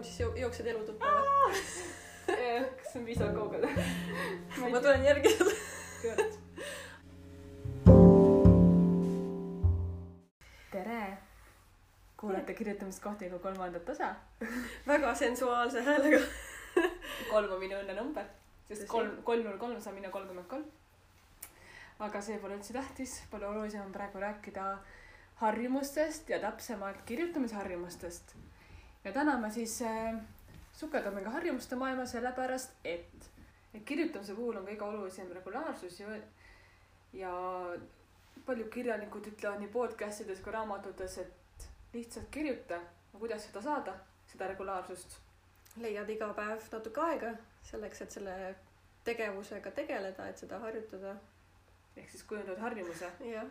[0.00, 1.52] lahkun, siis jo- jooksed elutuppa või?
[2.76, 3.66] kas see on piisavalt kaugel?
[4.70, 5.54] ma tulen järgi sulle.
[10.70, 11.18] tere,
[12.16, 14.14] kuulate kirjutamiskohtingu kolmandat osa.
[14.86, 16.20] väga sensuaalse häälega.
[17.30, 18.24] kolm on minu õnnenumber,
[18.68, 20.64] sest kolm, kolm null kolm saab minna kolmkümmend kolm.
[21.98, 24.78] aga see pole üldse tähtis, palju olulisem on praegu rääkida
[25.40, 28.36] harjumustest ja täpsemalt kirjutamisharjumustest.
[29.04, 30.14] Ja täna me siis äh,
[30.72, 33.30] sukeldume ka harjumuste maailma sellepärast, et,
[33.74, 36.16] et kirjutamise puhul on kõige olulisem regulaarsus ja,
[37.12, 37.32] ja
[38.46, 42.80] paljud kirjanikud ütlevad nii podcast ides kui raamatutes, et lihtsalt kirjuta,
[43.12, 43.96] no kuidas seda saada,
[44.32, 45.18] seda regulaarsust?
[45.80, 48.36] Leiad iga päev natuke aega selleks, et selle
[49.06, 51.16] tegevusega tegeleda, et seda harjutada.
[51.96, 53.10] ehk siis kujundad harjumuse.
[53.26, 53.46] Jah,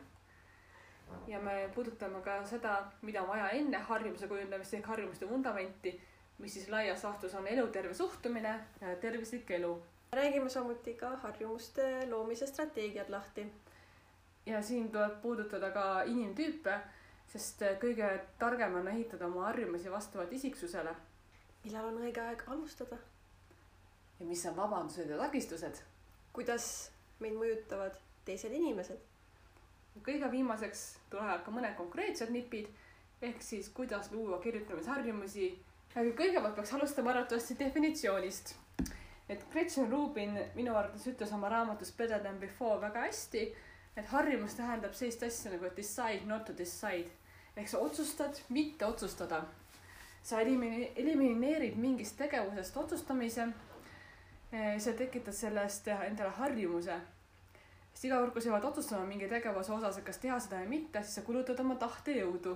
[1.27, 5.93] ja me puudutame ka seda, mida on vaja enne harjumuse kujundamist ehk harjumuste vundamenti,
[6.37, 9.81] mis siis laias laastus on eluterve suhtumine ja tervislik elu.
[10.11, 13.51] räägime samuti ka harjumuste loomise strateegiad lahti.
[14.45, 16.79] ja siin tuleb puudutada ka inimtüüpe,
[17.27, 20.95] sest kõige targem on ehitada oma harjumusi vastavalt isiksusele
[21.63, 22.97] millal on õige aeg alustada?
[24.19, 25.81] ja mis on vabandused ja takistused.
[26.35, 26.65] kuidas
[27.19, 27.95] meid mõjutavad
[28.27, 28.99] teised inimesed?
[30.05, 32.67] Kõige viimaseks tulevad ka mõned konkreetsed nipid
[33.21, 35.49] ehk siis kuidas luua kirjutamisharjumusi.
[35.95, 38.55] aga kõigepealt peaks alustama arvatavasti definitsioonist.
[39.29, 43.55] et Gretchen Rubin minu arvates ütles oma raamatus Better than before väga hästi,
[43.97, 47.09] et harjumus tähendab sellist asja nagu decide not to decide
[47.57, 49.43] ehk sa otsustad mitte otsustada.
[50.23, 53.47] sa elimine-, elimineerid mingist tegevusest otsustamise.
[54.79, 57.01] sa tekitad sellest endale harjumuse
[57.99, 60.69] sest iga kord, kui sa pead otsustama mingi tegevuse osas, et kas teha seda või
[60.77, 62.53] mitte, siis sa kulutad oma tahtejõudu.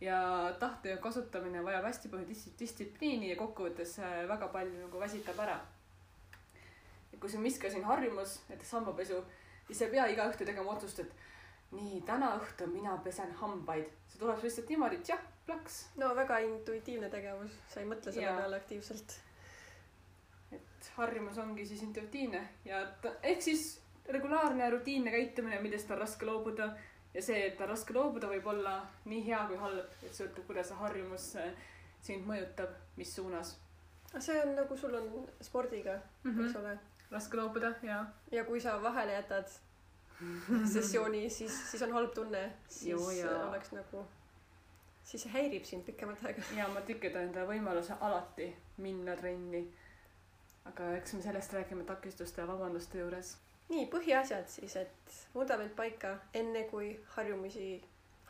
[0.00, 0.16] ja
[0.58, 5.58] tahtejõu kasutamine vajab hästi palju dis- distsipliini ja kokkuvõttes äh, väga palju nagu väsitab ära.
[7.20, 9.18] kui sul miski on harjumus, näiteks hambapesu,
[9.66, 11.12] siis sa ei pea iga õhtu tegema otsust, et
[11.72, 13.92] nii, täna õhtul mina pesen hambaid.
[14.08, 15.90] see tuleb lihtsalt niimoodi, et jah, plaks.
[15.96, 18.40] no väga intuitiivne tegevus, sa ei mõtle selle Jaa.
[18.40, 19.20] peale aktiivselt.
[20.52, 23.80] et harjumus ongi siis intuitiivne ja ta, ehk siis
[24.12, 26.70] regulaarne rutiinne käitumine, millest on raske loobuda
[27.14, 30.70] ja see, et on raske loobuda, võib olla nii hea kui halb, et sõltub, kuidas
[30.70, 31.50] see harjumus äh,
[32.02, 33.56] sind mõjutab, mis suunas
[34.18, 36.46] see on nagu sul on spordiga mm, -hmm.
[36.46, 36.78] eks ole.
[37.10, 39.48] raske loobuda ja ja kui sa vahele jätad
[40.72, 43.48] sessiooni, siis, siis on halb tunne, siis Joo, jaa.
[43.48, 44.04] oleks nagu,
[45.04, 46.42] siis see häirib sind pikemat aega.
[46.56, 49.72] ja ma tekitan endale võimaluse alati minna trenni.
[50.64, 53.38] aga eks me sellest räägime takistuste ja vabanduste juures.
[53.70, 57.74] nii, põhiasjad siis, et vundament paika, enne kui harjumusi,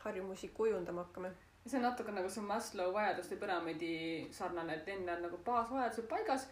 [0.03, 1.31] harjumusi kujundama hakkame.
[1.65, 3.93] see on natuke nagu see Maslow vajaduste püramiidi
[4.33, 6.47] sarnane, et enne on nagu baasvajadused paigas.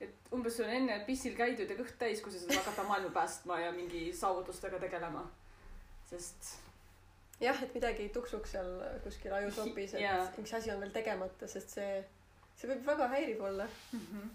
[0.00, 3.12] et umbes sul on enne pissil käidud ja kõht täis, kui sa saad hakata maailma
[3.14, 5.24] päästma ja mingi saavutustega tegelema.
[6.10, 6.56] sest
[7.40, 8.72] jah, et midagi ei tuksuks seal
[9.04, 10.26] kuskil ajusopis, et yeah.
[10.38, 12.02] üks asi on veel tegemata, sest see,
[12.56, 13.68] see võib väga häiriv olla.
[13.92, 14.00] mm.
[14.00, 14.28] -hmm.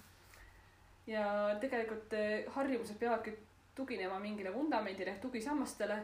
[1.07, 1.27] ja
[1.61, 3.37] tegelikult eh, harjumused peavadki
[3.77, 5.97] tuginema mingile vundamendile ehk tugisammastele,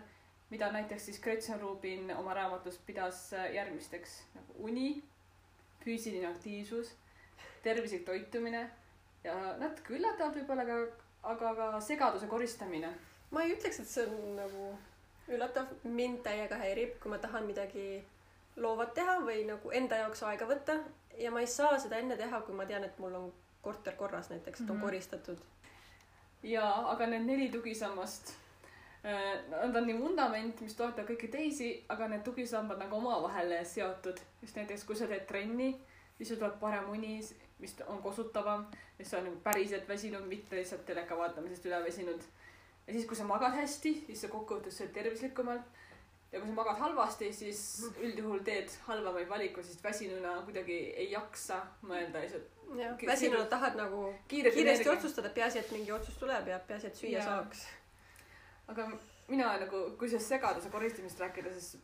[0.54, 5.04] mida näiteks siis Gretchen Rubin oma raamatus pidas eh, järgmisteks nagu uni,
[5.84, 6.94] füüsiline aktiivsus,
[7.64, 8.70] tervislik toitumine
[9.24, 10.78] ja natuke üllatavalt võib-olla ka,
[11.34, 12.94] aga ka segaduse koristamine.
[13.32, 14.66] ma ei ütleks, et see on nagu
[15.34, 18.04] üllatav, mind täiega häirib, kui ma tahan midagi
[18.56, 20.76] loovat teha või nagu enda jaoks aega võtta
[21.18, 23.32] ja ma ei saa seda enne teha, kui ma tean, et mul on
[23.64, 24.86] korter korras näiteks, et on Mhm.
[24.86, 25.38] koristatud.
[26.44, 28.34] jaa, aga need neli tugisammast,
[29.04, 34.20] nad on nii vundament, mis toetab kõiki teisi, aga need tugisambad nagu omavahel seotud.
[34.42, 35.74] just näiteks, kui sa teed trenni,
[36.18, 37.20] siis sul tuleb parem uni,
[37.60, 38.66] mis on kosutavam,
[39.00, 42.22] oled nagu päriselt väsinud, mitte lihtsalt teleka vaatamisest üle väsinud.
[42.88, 45.82] ja siis, kui sa magad hästi, siis sa kokkuvõttes sööd tervislikumalt.
[46.34, 47.62] Ja kui sa magad halvasti, siis
[48.02, 54.08] üldjuhul teed halvemaid valikuid, sest väsinuna kuidagi ei jaksa mõelda lihtsalt jah, väsinuna tahad nagu
[54.28, 57.26] kiirelt kiiresti otsustada, peaasi, et mingi otsus tuleb ja peaasi, et süüa Jaa.
[57.26, 57.66] saaks.
[58.74, 58.88] aga
[59.28, 61.78] mina nagu, kui sellest segaduse koristamisest rääkida, siis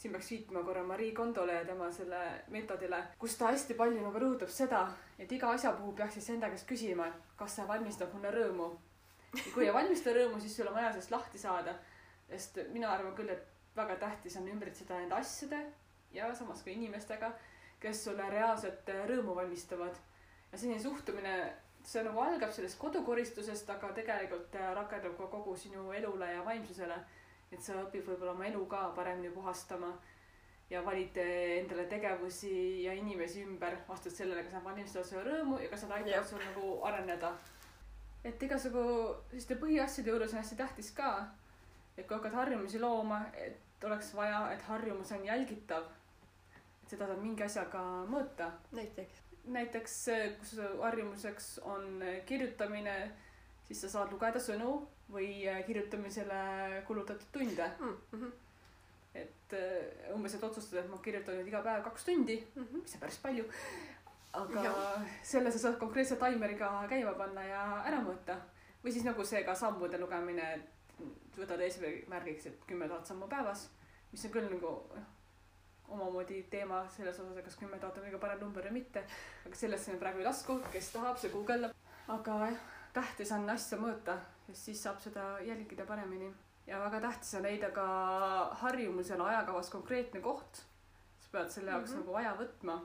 [0.00, 4.22] siin peaks viitama korra Marie Kondole ja tema selle meetodile, kus ta hästi palju nagu
[4.22, 4.86] rõhutab seda,
[5.18, 8.70] et iga asja puhul peaks siis enda käest küsima, et kas see valmistab mulle rõõmu.
[9.54, 11.74] kui ei valmista rõõmu, siis sul on vaja sellest lahti saada.
[12.30, 15.60] sest mina arvan küll, et väga tähtis on ümbritseda nende asjade
[16.12, 17.32] ja samas ka inimestega,
[17.80, 19.96] kes sulle reaalselt rõõmu valmistavad.
[20.52, 21.34] ja selline suhtumine,
[21.86, 26.98] see nagu algab sellest kodukoristusest, aga tegelikult äh, rakendub ka kogu sinu elule ja vaimsusele.
[27.52, 29.88] et sa õpid võib-olla oma elu ka paremini puhastama
[30.70, 35.70] ja valid endale tegevusi ja inimesi ümber vastavalt sellele, kas nad valmistavad sulle rõõmu ja
[35.72, 37.32] kas nad aitavad sul nagu areneda.
[38.24, 38.84] et igasugu
[39.30, 41.10] selliste põhiasjade juures on hästi tähtis ka,
[42.00, 45.84] et kui hakkad harjumusi looma, et oleks vaja, et harjumus on jälgitav.
[46.82, 52.94] et seda saab mingi asjaga mõõta näiteks näiteks eh, kui su harjumuseks on eh, kirjutamine,
[53.68, 54.74] siis sa saad lugeda sõnu
[55.10, 57.70] või eh, kirjutamisele kulutatud tunde.
[57.80, 57.96] mm.
[58.12, 58.32] -hmm.
[59.14, 62.82] et eh, umbes, et otsustada, et ma kirjutan nüüd iga päev kaks tundi, Mm -hmm.
[62.82, 63.44] mis on päris palju.
[64.32, 65.02] aga Jah.
[65.22, 68.36] selle sa saad konkreetse taimeriga käima panna ja ära mõõta.
[68.84, 70.79] või siis nagu see ka sammude lugemine, et
[71.36, 73.68] võtad eesmärgiks, et kümme tuhat sammu päevas,
[74.12, 75.08] mis on küll nagu noh,
[75.90, 79.02] omamoodi teema selles osas, kas kümme tuhat on kõige parem number või mitte.
[79.46, 81.74] aga sellesse me praegu ei lasku, kes tahab, see guugeldab.
[82.08, 86.32] aga jah, tähtis on asja mõõta, sest siis saab seda jälgida paremini.
[86.66, 87.86] ja väga tähtis on leida ka
[88.62, 90.64] harjumusele ajakavas konkreetne koht.
[91.20, 91.96] sa pead selle jaoks mm.
[91.96, 92.06] -hmm.
[92.06, 92.80] nagu aja võtma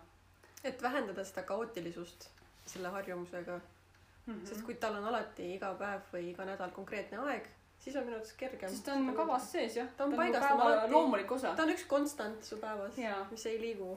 [0.66, 2.30] et vähendada seda kaootilisust
[2.66, 4.34] selle harjumusega mm.
[4.34, 4.46] -hmm.
[4.46, 7.50] sest kui tal on alati iga päev või iga nädal konkreetne aeg
[7.86, 9.88] siis on minu arvates kergem siis ta on kavas sees jah.
[9.98, 11.54] Ta on paigas, nagu ta on päeva alati- loomulik osa.
[11.56, 12.98] ta on üks konstant su päevas
[13.32, 13.94] mis ei liigu.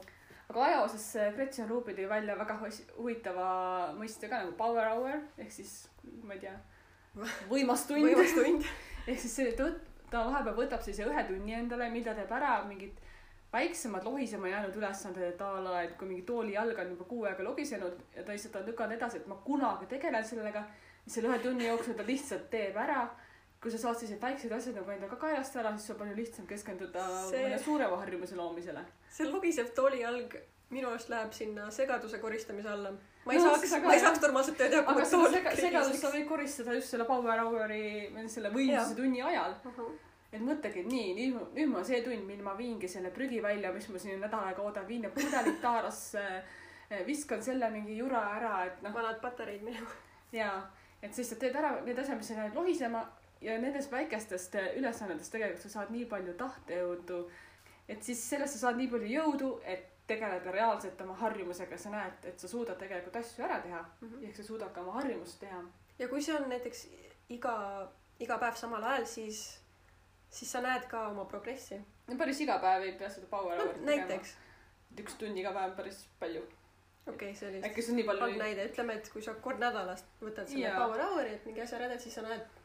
[0.49, 2.55] Aga aja osas Gretchen Rubin tõi välja väga
[2.97, 3.49] huvitava
[3.97, 5.73] mõiste ka nagu power hour ehk siis
[6.23, 6.55] ma ei tea
[7.51, 8.05] võimas tund.
[8.05, 8.65] Võimas tund.
[9.09, 12.55] Ehk siis see võt- ta vahepeal võtab sellise ühe tunni endale mil ta teeb ära
[12.65, 12.97] mingid
[13.53, 17.43] väiksemad lohisema jäänud ülesanded et a la et kui mingi toolijalg on juba kuu aega
[17.45, 20.63] logisenud ja ta lihtsalt on lükanud edasi et ma kunagi tegelen sellega
[21.07, 23.07] selle ühe tunni jooksul ta lihtsalt teeb ära
[23.61, 26.45] kui sa saad selliseid väikseid asju nagu endal ka kaelast ära siis on palju lihtsam
[26.47, 28.85] keskenduda See- mõne suurema harjumuse loomisele.
[29.11, 30.35] see logisev toolijalg
[30.69, 32.91] minu arust läheb sinna segaduse koristamise alla.
[33.25, 36.11] Ma ei No, saaks ma ei saaks normaalselt tööd teha aga seda sega- segadust sa
[36.13, 37.81] võid koristada just selle power hour'i
[38.13, 39.55] või selle võimsuse tunni ajal.
[39.65, 39.89] Ahah.
[40.31, 43.71] et mõtlegi, et nii, nüüd, nüüd on see tund, mil ma viingi selle prügi välja,
[43.73, 46.21] mis ma siin nädal aega oodan, viin need pudelid taarasse,
[47.07, 49.89] viskan selle mingi jura ära, et noh, vanad patareid minema.
[50.31, 50.69] Jaa,
[51.01, 53.01] et siis sa teed ära need asjad, mis jäävad lohisema
[53.41, 57.21] ja nendest väikestest eh, ülesannetest tegelikult sa saad nii palju tahtejõudu,
[57.87, 62.25] et siis sellest sa saad nii palju jõudu, et tegeleda reaalselt oma harjumusega, sa näed,
[62.31, 64.09] et sa suudad tegelikult asju ära teha mm.
[64.09, 64.27] -hmm.
[64.27, 65.63] ehk sa suudad ka oma harjumust teha.
[65.99, 66.87] ja kui see on näiteks
[67.29, 67.55] iga
[68.19, 69.41] iga päev samal ajal siis
[70.29, 73.63] siis sa näed ka oma progressi no päris iga päev ei pea seda power no
[73.63, 74.07] hour'it tegema.
[74.07, 74.35] näiteks
[75.03, 76.41] üks tund iga päev on päris palju.
[77.07, 79.35] okei okay, see oli äkki see on nii palju halb näide ütleme et kui sa
[79.47, 80.79] kord nädalas võtad selle Jaa.
[80.83, 82.58] power hour'i et mingi asja ära teed siis sa näed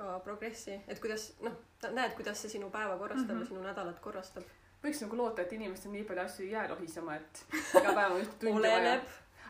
[0.00, 1.54] ka progressi et kuidas noh
[2.00, 3.42] näed kuidas see sinu päeva korrastab mm Mhm.
[3.42, 3.50] -hmm.
[3.50, 4.44] ja sinu nädalat korrastab
[4.84, 7.44] võiks nagu loota, et inimestel nii palju asju ei jää lohisema, et
[7.80, 8.92] iga päev on üht tundi vaja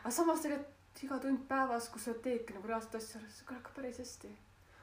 [0.02, 3.70] aga samas tegelikult iga tund päevas, kus sa teedki nagu reaalset asja, see kõlab ka
[3.76, 4.30] päris hästi.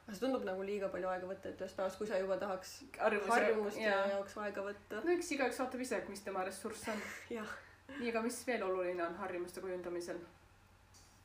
[0.05, 2.71] aga see tundub nagu liiga palju aega võtta et ühest päevast kui sa juba tahaks
[2.99, 4.07] harjumuse harjumuste jaa.
[4.13, 7.01] jaoks aega võtta no eks igaüks vaatab ise, mis tema ressurss on.
[7.99, 10.17] nii, aga mis veel oluline on harjumuste kujundamisel?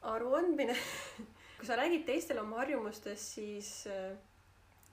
[0.02, 0.74] aruandmine
[1.58, 4.16] kui sa räägid teistele oma harjumustest siis äh,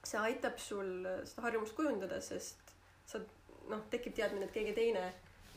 [0.04, 2.74] see aitab sul äh, seda harjumust kujundada sest
[3.06, 3.20] sa
[3.70, 5.10] noh tekib teadmine et keegi teine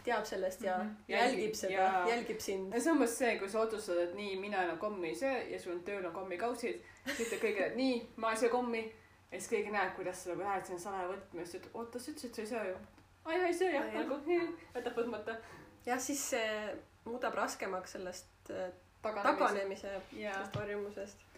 [0.04, 0.90] teab sellest ja mm.
[0.90, 1.12] -hmm.
[1.12, 2.08] jälgib Jälgib, seda jaa.
[2.10, 5.16] jälgib sind see on umbes see, kui sa otsustad, et nii, mina enam kommi ei
[5.16, 8.50] söö ja sul on tööl on kommikausid, siis ütled kõigile, et nii, ma ei söö
[8.50, 8.84] kommi.
[9.32, 12.00] ja siis keegi näeb, kuidas sa nagu lähed sinna salaja võtma ja siis ütled, oota,
[12.00, 12.78] sa ütlesid, sa ei söö ju.
[13.26, 14.20] aa jah, ei söö jah olgu,
[14.76, 15.38] jätab võtmata.
[15.86, 18.72] jah siis see muudab raskemaks sellest äh,
[19.02, 19.44] taganemise.
[19.44, 21.30] taganemise jaa, sellest harjumusest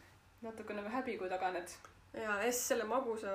[0.45, 1.77] natuke nagu häbi, kui taganed.
[2.21, 3.31] Ja siis selle magusa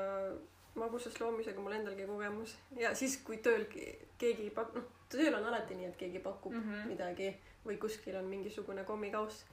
[0.74, 5.44] magusast loomisega mul endalgi kogemus ja siis kui tööl ke- keegi pak- noh tööl on
[5.50, 6.60] alati nii et keegi pakub mm.
[6.68, 6.86] -hmm.
[6.92, 7.30] midagi
[7.66, 9.44] või kuskil on mingisugune kommikauss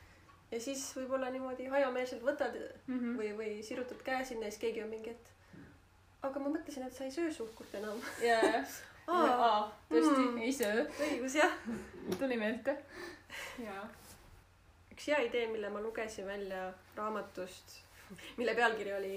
[0.51, 2.53] ja siis võib-olla niimoodi hajameelselt võtad
[2.87, 5.33] või või või sirutad käe sinna ja siis keegi on mingi et
[6.21, 8.77] aga ma mõtlesin et sa ei söö suhkurt enam jaa, jah.
[9.07, 10.85] aa aa, tõesti Mm., ei söö.
[11.09, 11.51] õigus jah
[12.19, 12.77] tuli meelde.
[13.67, 13.83] jaa.
[14.91, 17.77] üks hea idee mille ma lugesin välja raamatust
[18.37, 19.15] mille pealkiri oli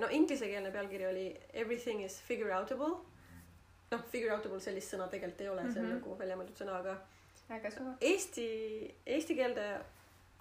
[0.00, 2.92] no inglisekeelne pealkiri oli everything is figure outable
[3.90, 5.72] noh figure outable sellist sõna tegelikult ei ole mm -hmm.
[5.74, 5.98] see on Mhm.
[5.98, 6.96] nagu väljamõeldud sõna aga
[7.50, 7.96] äge sõna.
[8.00, 8.46] eesti
[9.06, 9.66] eesti keelde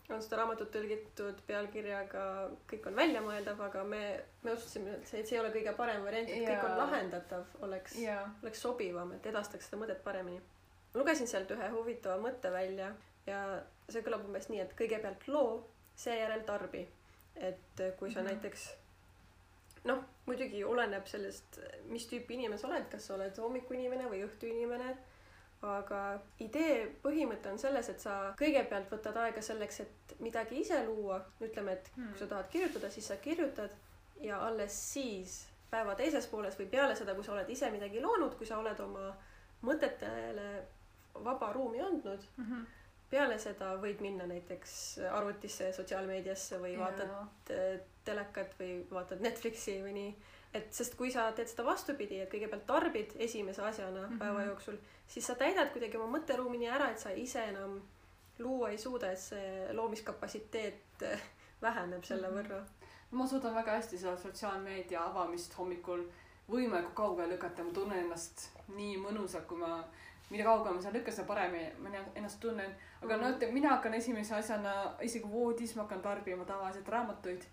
[0.09, 2.23] on seda raamatut tõlgitud pealkirjaga
[2.71, 6.03] kõik on väljamõeldav aga me me otsustasime et see et see ei ole kõige parem
[6.03, 7.95] variant et kõik on lahendatav oleks
[8.43, 10.41] oleks sobivam et edastaks seda mõtet paremini
[10.93, 12.95] lugesin sealt ühe huvitava mõtte välja
[13.27, 16.87] ja see kõlab umbes nii et kõigepealt loo seejärel tarbi
[17.35, 18.27] et kui sa Mhm.
[18.27, 18.33] mm -hmm.
[18.33, 18.69] näiteks
[19.83, 24.95] noh muidugi oleneb sellest mis tüüpi inimene sa oled kas sa oled hommikuinimene või õhtuinimene
[25.61, 31.21] aga idee põhimõte on selles et sa kõigepealt võtad aega selleks et midagi ise luua
[31.41, 33.71] ütleme et kui sa tahad kirjutada siis sa kirjutad
[34.21, 38.35] ja alles siis päeva teises pooles või peale seda kui sa oled ise midagi loonud
[38.37, 39.15] kui sa oled oma
[39.63, 40.63] mõtetele
[41.23, 42.19] vaba ruumi andnud,
[43.13, 44.75] peale seda võid minna näiteks
[45.13, 47.11] arvutisse, sotsiaalmeediasse või vaatad
[47.53, 50.13] äh, telekat või vaatad Netflixi või nii.
[50.53, 54.09] et sest kui sa teed seda vastupidi, et kõigepealt tarbid esimese asjana mm.
[54.09, 54.19] -hmm.
[54.19, 54.77] päeva jooksul,
[55.07, 57.81] siis sa täidad kuidagi oma mõtteruumi nii ära, et sa ise enam
[58.39, 61.21] luua ei suuda, et see loomiskapatsiteet äh,
[61.61, 62.37] väheneb selle Mhm.
[62.37, 62.61] võrra.
[63.11, 66.03] ma suudan väga hästi seda sotsiaalmeedia avamist hommikul
[66.49, 69.83] võimalikult kaugele lükata, ma tunnen ennast nii mõnusalt, kui ma,
[70.33, 72.71] mida kaugemale ma seda lükkan, seda paremini ma ennast tunnen.
[73.01, 74.73] aga no ütleme, mina hakkan esimese asjana
[75.05, 77.45] isegi voodis, ma hakkan tarbima tavaliselt raamatuid.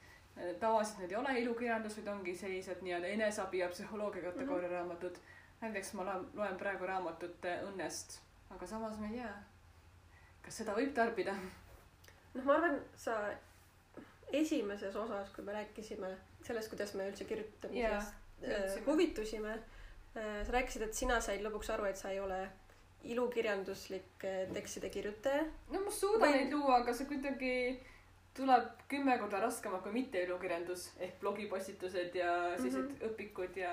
[0.60, 4.78] tavaliselt need ei ole ilukirjandus, vaid ongi sellised nii-öelda eneseabi ja psühholoogia kategooria mm -hmm.
[4.78, 5.16] raamatud.
[5.60, 8.20] näiteks ma loen, praegu raamatut äh, Õnnest,
[8.50, 9.34] aga samas ma ei tea,
[10.42, 11.34] kas seda võib tarbida.
[12.34, 13.18] noh, ma arvan, sa
[14.32, 18.04] esimeses osas, kui me rääkisime sellest, kuidas me üldse kirjutamisest yeah,
[18.42, 18.86] jõudsime.
[18.86, 19.58] huvitusime,
[20.14, 22.48] sa rääkisid, et sina said lõpuks aru, et sa ei ole
[23.04, 25.44] ilukirjanduslike tekstide kirjutaja.
[25.70, 27.54] no ma suudan Või- neid luua, aga see kuidagi
[28.36, 32.94] tuleb kümme korda raskemalt kui mitte ilukirjandus ehk blogipostitused ja sellised mm.
[32.96, 33.08] -hmm.
[33.10, 33.72] õpikud ja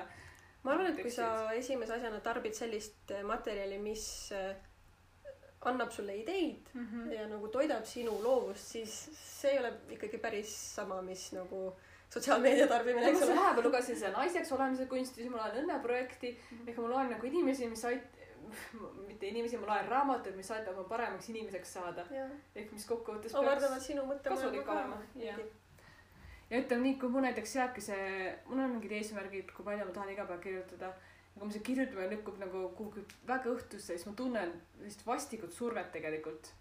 [0.63, 4.55] ma arvan, et kui sa esimese asjana tarbid sellist eh, materjali, mis eh,
[5.62, 6.88] annab sulle ideid mm.
[6.88, 7.13] -hmm.
[7.13, 11.74] ja nagu toidab sinu loovust, siis see ei ole ikkagi päris sama, mis nagu
[12.10, 13.36] sotsiaalmeedia tarbimine, eks ma ole.
[13.36, 16.69] vahepeal lugesin seda naiseks olemise kunsti, siis ma loen õnneprojekti mm -hmm.
[16.69, 18.17] ehk ma loen nagu inimesi, mis ait-,
[19.10, 23.84] mitte inimesi, ma loen raamatuid, mis aitavad mul paremaks inimeseks saada ehk mis kokkuvõttes avardavad
[23.84, 25.39] sinu mõttemaailma olema, jah.
[26.50, 29.96] ja ütleme nii, kui mul näiteks jääbki see, mul on mingid eesmärgid, kui palju ma
[29.96, 30.92] tahan iga päev kirjutada.
[30.92, 35.54] ja kui mul see kirjutamine lükkub nagu kuhugi väga õhtusse, siis ma tunnen sellist vastikut
[35.54, 36.54] survet tegelikult.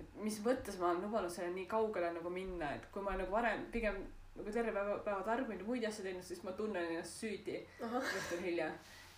[0.00, 3.30] et mis mõttes ma olen lubanud selle nii kaugele nagu minna, et kui ma nagu
[3.32, 4.02] varem pigem
[4.36, 8.12] nagu terve päeva, päeva tarbinud ja muid asju teinud, siis ma tunnen ennast süüdi ahah,
[8.20, 8.70] õhtul hilja.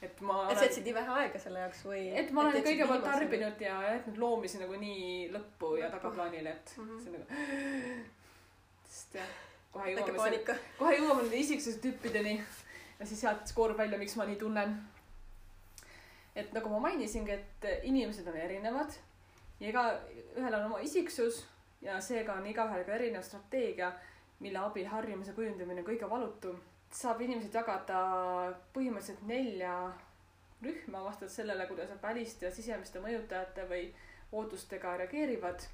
[0.04, 2.02] Et ma et sa jätsid nii vähe aega selle jaoks või?
[2.20, 3.04] et ma olen kõigepealt.
[3.04, 6.98] tarbinud ja jätnud loomisi nagu nii lõppu ja tagaplaanile, et Mhm.
[7.00, 8.04] see on nagu,
[8.94, 9.32] sest jah,
[9.72, 10.42] kohe jõuame
[10.78, 12.36] kohe jõuame nende isiksuse tüüpideni
[13.00, 14.76] ja siis sealt skoorub välja, miks ma nii tunnen.
[16.34, 18.90] et nagu ma mainisingi, et inimesed on erinevad
[19.60, 21.44] ja igaühel on oma isiksus
[21.82, 23.92] ja seega on igaühel ka erinev strateegia,
[24.40, 26.56] mille abil harjumuse kujundamine on kõige valutum.
[26.94, 28.00] Saab inimesed jagada
[28.74, 29.74] põhimõtteliselt nelja
[30.62, 33.88] rühma vastavalt sellele, kuidas nad väliste ja sisemiste mõjutajate või
[34.32, 35.66] ootustega reageerivad.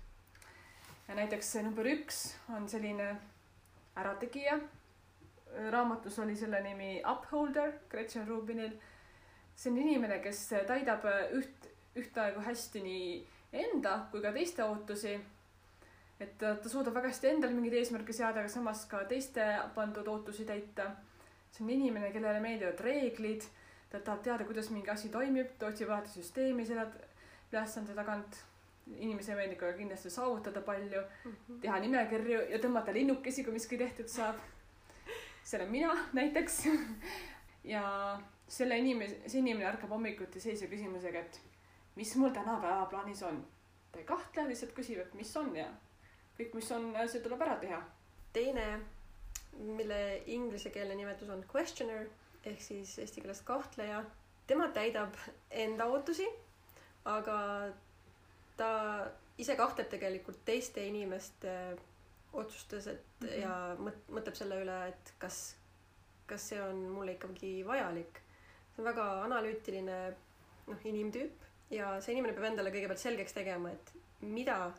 [1.09, 3.17] ja näiteks number üks on selline
[3.97, 4.61] ärategija
[5.71, 8.73] raamatus oli selle nimi Upholder Gretchen Rubinil.
[9.57, 11.05] see on inimene, kes täidab
[11.37, 11.67] üht,
[11.99, 13.09] ühtaegu hästi nii
[13.65, 15.19] enda kui ka teiste ootusi.
[16.21, 20.07] et ta, ta suudab väga hästi endale mingeid eesmärke seada, aga samas ka teiste pandud
[20.07, 20.91] ootusi täita.
[21.51, 23.47] See on inimene, kellele meeldivad reeglid,
[23.91, 26.87] ta tahab teada, kuidas mingi asi toimib, ta otsib alati süsteemi selle
[27.53, 28.45] ülesande tagant.
[28.91, 31.03] inimesele meeldib ka kindlasti saavutada palju,
[31.63, 34.41] teha nimekirju ja tõmmata linnukesi, kui miski tehtud saab.
[35.45, 36.65] see olen mina näiteks.
[37.75, 37.85] ja
[38.49, 41.41] selle inimese, see inimene ärkab hommikuti sellise küsimusega, et
[41.97, 43.45] mis mul täna päevaplaanis on.
[43.93, 45.69] ta ei kahtle, lihtsalt küsib, et mis on ja
[46.39, 47.81] kõik, mis on, see tuleb ära teha.
[48.33, 48.67] teine,
[49.59, 52.07] mille inglisekeelne nimetus on questioner
[52.45, 54.05] ehk siis eesti keeles kahtleja.
[54.47, 55.15] tema täidab
[55.51, 56.27] enda ootusi,
[57.05, 57.37] aga
[58.57, 58.71] ta
[59.39, 61.77] ise kahtleb tegelikult teiste inimeste
[62.33, 63.29] otsustes, et mm.
[63.29, 63.41] -hmm.
[63.41, 65.57] ja mõt-, mõtleb selle üle, et kas,
[66.27, 68.21] kas see on mulle ikkagi vajalik.
[68.73, 70.01] see on väga analüütiline
[70.67, 74.73] noh, inimtüüp ja see inimene peab endale kõigepealt selgeks tegema, et mida,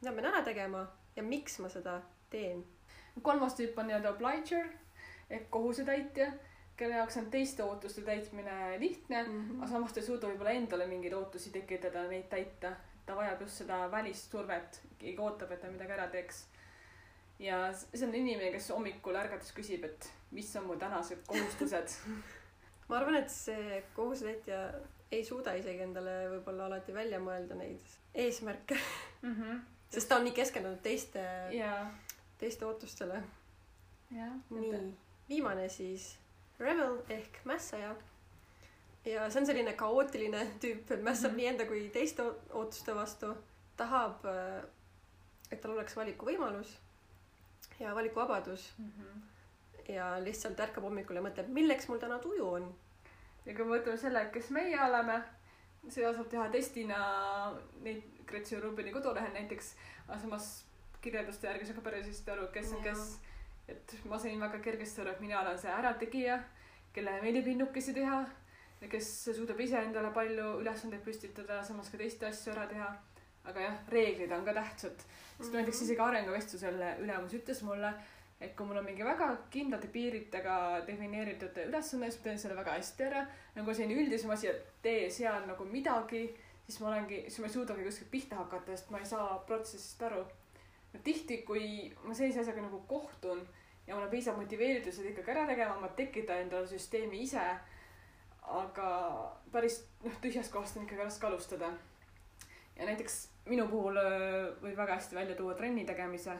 [0.00, 2.64] mida ma pean ära tegema ja miks ma seda teen
[3.22, 4.70] kolmas tüüp on nii-öelda obliger
[5.32, 6.30] ehk kohusetäitja,
[6.76, 9.60] kelle jaoks on teiste ootuste täitmine lihtne, mm.
[9.60, 12.76] aga samas ta ei suuda võib-olla endale mingeid ootusi tekitada, neid täita.
[13.06, 16.44] ta vajab just seda välist survet, keegi ootab, et ta midagi ära teeks.
[17.38, 21.96] ja see on inimene, kes hommikul ärgates küsib, et mis on mu tänased kohustused.
[22.88, 24.62] ma arvan, et see kohusetäitja
[25.12, 28.78] ei suuda isegi endale võib-olla alati välja mõelda neid eesmärke,
[29.92, 31.24] sest ta on nii keskendunud teiste,
[31.56, 31.72] ja,
[32.42, 33.22] teiste ootustele.
[34.50, 34.72] nii,
[35.28, 36.16] viimane siis
[36.60, 37.94] rebel ehk mässaja.
[39.04, 41.36] ja see on selline kaootiline tüüp, mässab Mhm.
[41.40, 43.34] nii enda kui teiste ootuste vastu,
[43.76, 44.24] tahab,
[45.50, 46.76] et tal oleks valikuvõimalus
[47.80, 48.72] ja valikuvabadus.
[49.88, 52.68] Ja lihtsalt ärkab hommikul ja mõtleb, milleks mul täna tuju on.
[53.44, 55.16] Ja kui me võtame selle, kes meie oleme,
[55.88, 56.98] seda saab teha testina
[57.82, 59.72] neid Gretchen Rubini kodulehel näiteks,
[60.06, 60.46] aga samas
[61.02, 62.94] kirjelduste järgi saab ka päris hästi aru, kes on Jaa.
[62.94, 63.18] kes.
[63.68, 66.38] et ma sain väga kergesti aru, et mina olen see ärategija,
[66.92, 68.24] kellele meeldib linnukesi teha,
[68.90, 72.90] kes suudab ise endale palju ülesandeid püstitada, samas ka teiste asju ära teha.
[73.44, 75.56] aga jah, reeglid on ka tähtsad, sest Mhm.
[75.56, 77.88] näiteks isegi arenguvestlusel ülemus ütles mulle,
[78.40, 82.76] et kui mul on mingi väga kindlate piiritega defineeritud ülesanne, siis ma teen selle väga
[82.76, 83.26] hästi ära.
[83.56, 86.36] nagu selline üldisem asi, et tee seal nagu midagi,
[86.68, 90.02] siis ma olengi, siis ma ei suudagi kuskilt pihta hakata, sest ma ei saa protsessist
[90.02, 90.24] aru.
[90.98, 93.46] tihti, kui ma sellise asjaga nagu kohtun
[93.86, 97.46] ja mul on piisav motiveeritus seda ikkagi ära tegema, ma tekitan endale süsteemi ise.
[98.42, 98.86] aga
[99.52, 101.72] päris noh, tühjast kohast on ikkagi raske alustada.
[102.76, 103.98] ja näiteks minu puhul
[104.62, 106.36] võib väga hästi välja tuua trenni tegemise.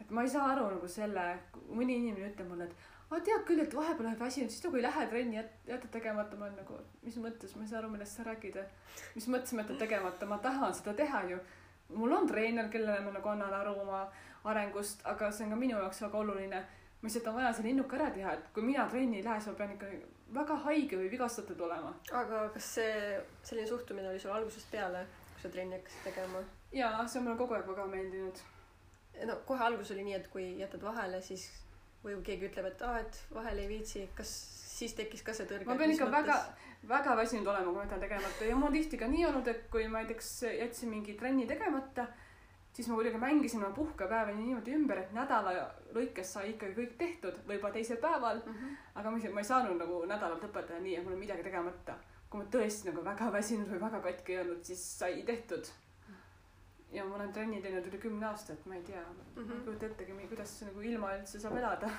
[0.00, 1.26] et ma ei saa aru nagu selle,
[1.68, 2.76] mõni inimene ütleb mulle, et
[3.10, 6.46] ma tead küll, et vahepeal oled väsinud, siis nagu ei lähe trenni, jätad tegemata, ma
[6.46, 8.60] olen nagu, mis mõttes, ma ei saa aru, millest sa räägid.
[9.14, 11.40] mis mõttes ma jätan tegemata, ma tahan seda teha ju.
[11.94, 14.04] Mul on treener, kellele ma nagu annan aru oma
[14.44, 16.60] arengust, aga see on ka minu jaoks väga oluline.
[17.00, 19.52] ma lihtsalt on vaja see linnuk ära teha, et kui mina trenni ei lähe, siis
[19.52, 19.86] ma pean ikka
[20.34, 21.94] väga haige või vigastatud olema.
[22.22, 26.44] aga kas see, selline suhtumine oli sul algusest peale, kui sa trenni hakkasid tegema?
[26.72, 28.44] jaa, see on mulle kogu aeg väga meeldinud.
[29.26, 31.48] no kohe alguses oli nii, et kui jätad vahele, siis
[32.04, 34.32] või kui keegi ütleb, et aa, et vahele ei viitsi, kas
[34.80, 35.68] siis tekkis ka see tõrge?
[35.68, 36.38] ma pean ikka väga,
[36.88, 39.66] väga väsinud olema, kui ma jätan tegemata ja mul on tihti ka nii olnud, et
[39.72, 42.06] kui ma näiteks jätsin mingi trenni tegemata,
[42.72, 45.52] siis ma kuidagi mängisin oma puhkepäevi niimoodi ümber, et nädala
[45.96, 48.54] lõikes sai ikkagi kõik tehtud, võib-olla teisel päeval, mm.
[48.54, 48.78] -hmm.
[49.02, 51.98] aga ma ei, ma ei saanud nagu nädalat lõpetada nii, et mul on midagi tegemata.
[52.30, 55.66] kui ma tõesti nagu väga väsinud või väga katki olnud, siis sai tehtud.
[56.92, 59.36] ja ma olen trenni teinud üle kümne aastat, ma ei tea mm, -hmm.
[59.36, 59.52] ma Mhm.
[59.52, 61.90] ei kujuta ettegi, kuidas nagu ilma üldse saab elada.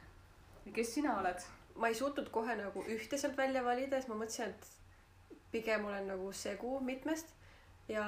[0.66, 1.40] ja kes sina oled?
[1.80, 6.06] Ma ei suutnud kohe nagu ühte sealt välja valida, siis ma mõtlesin, et pigem olen
[6.12, 7.32] nagu segu mitmest
[7.88, 8.04] ja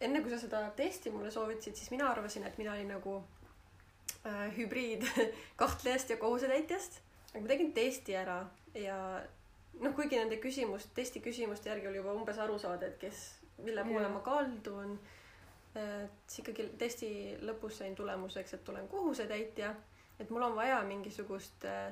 [0.00, 3.18] enne kui sa seda testi mulle soovitasid, siis mina arvasin, et mina olin nagu
[4.26, 5.06] äh, hübriid
[5.60, 7.00] kahtlejast ja kohusetäitjast.
[7.32, 8.38] aga ma tegin testi ära
[8.74, 8.98] ja
[9.80, 13.24] noh, kuigi nende küsimust, testi küsimuste järgi oli juba umbes aru saada, et kes,
[13.58, 14.98] mille poole ma kaldun.
[15.74, 17.08] siis ikkagi testi
[17.42, 19.72] lõpus sain tulemuseks, et olen kohusetäitja,
[20.20, 21.90] et mul on vaja mingisugust äh,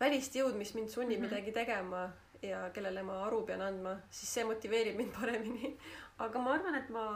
[0.00, 1.24] välist jõud, mis mind sunnib mm.
[1.24, 1.30] -hmm.
[1.30, 2.10] midagi tegema
[2.42, 5.76] ja kellele ma aru pean andma, siis see motiveerib mind paremini.
[6.18, 7.06] aga ma arvan, et ma,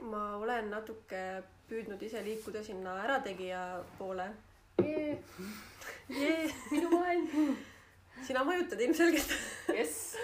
[0.00, 4.28] ma olen natuke püüdnud ise liikuda sinna ärategija poole.
[4.82, 7.56] Yeah, minu maailm.
[8.26, 9.32] sina mõjutad ilmselgelt.
[9.78, 10.16] jess.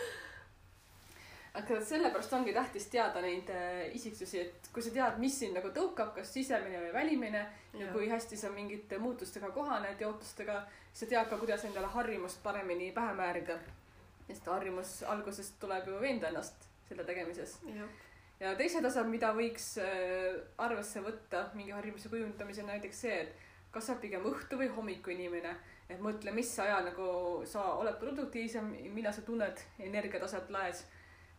[1.59, 5.73] Aga sellepärast ongi tähtis teada neid äh, isiksusi, et kui sa tead, mis sind nagu
[5.75, 10.61] tõukab, kas sisemine või välimine ja, ja kui hästi sa mingite muutustega kohaned ja ootustega,
[10.93, 13.59] siis sa tead ka, kuidas endale harjumust paremini pähe määrida.
[14.29, 17.59] sest harjumus algusest tuleb ju veenda ennast selle tegemises.
[18.41, 23.87] ja teised asjad, mida võiks äh, arvesse võtta mingi harjumuse kujundamisel, näiteks see, et kas
[23.87, 25.57] sa oled pigem õhtu või hommiku inimene.
[25.89, 27.09] et mõtle, mis ajal nagu
[27.49, 30.85] sa oled produktiivsem, millal sa tunned energiataset laes.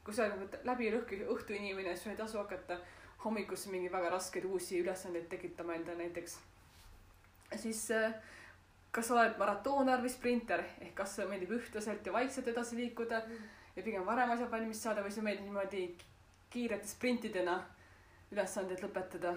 [0.04, 2.80] Kui sa oled läbi lõhki õhtu inimene, siis sul ei tasu hakata
[3.24, 6.38] hommikusse mingi väga raskeid uusi ülesandeid tekitama endale näiteks.
[7.56, 8.14] siis äh,
[8.92, 13.22] kas sa oled maratoonar või sprinter ehk kas sulle meeldib ühtlaselt ja vaikselt edasi liikuda
[13.76, 15.84] ja pigem varem asjad valmis saada või sulle meeldib niimoodi
[16.50, 17.60] kiirete sprintidena
[18.32, 19.36] ülesanded lõpetada.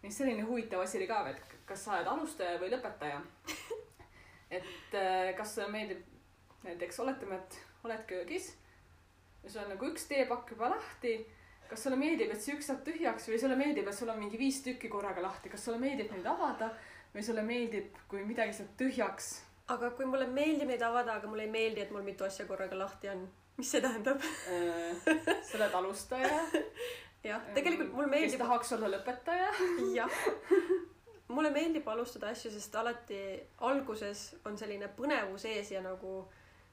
[0.00, 3.20] siis selline huvitav asi oli ka, et kas sa oled alustaja või lõpetaja.
[4.58, 6.04] et äh, kas sulle meeldib
[6.64, 8.54] näiteks oletame, et oled köögis
[9.42, 11.18] ja sul on nagu üks teepakk juba lahti.
[11.68, 14.38] kas sulle meeldib, et see üks saab tühjaks või sulle meeldib, et sul on mingi
[14.40, 16.70] viis tükki korraga lahti, kas sulle meeldib neid avada
[17.12, 19.34] või sulle meeldib, kui midagi saab tühjaks?
[19.68, 22.78] aga kui mulle meeldib neid avada, aga mulle ei meeldi, et mul mitu asja korraga
[22.78, 23.26] lahti on,
[23.58, 24.22] mis see tähendab?
[24.24, 26.38] sa oled alustaja.
[27.28, 29.50] jah, tegelikult mulle kes meeldib, tahaks olla lõpetaja.
[29.98, 30.22] jah,
[31.28, 33.20] mulle meeldib alustada asju, sest alati
[33.68, 36.22] alguses on selline põnevus ees ja nagu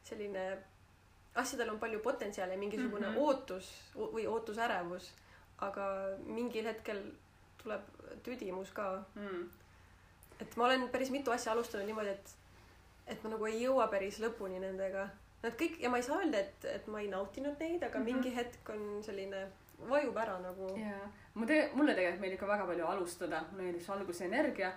[0.05, 0.45] selline,
[1.35, 3.13] asjadel on palju potentsiaali mingisugune mm.
[3.13, 3.19] -hmm.
[3.19, 5.11] ootus või ootusärevus,
[5.67, 5.87] aga
[6.25, 7.03] mingil hetkel
[7.63, 7.81] tuleb
[8.23, 9.49] tüdimus ka Mm.
[10.39, 12.35] et ma olen päris mitu asja alustanud niimoodi, et,
[13.07, 15.09] et ma nagu ei jõua päris lõpuni nendega.
[15.43, 18.05] Nad kõik ja ma ei saa öelda, et, et ma ei nautinud neid, aga mm.
[18.05, 18.13] -hmm.
[18.13, 19.47] mingi hetk on selline,
[19.89, 20.69] vajub ära nagu.
[20.79, 24.73] jaa, ma tee-, mulle tegelikult meeldib ka väga palju alustada, mulle meeldib see alguse energia,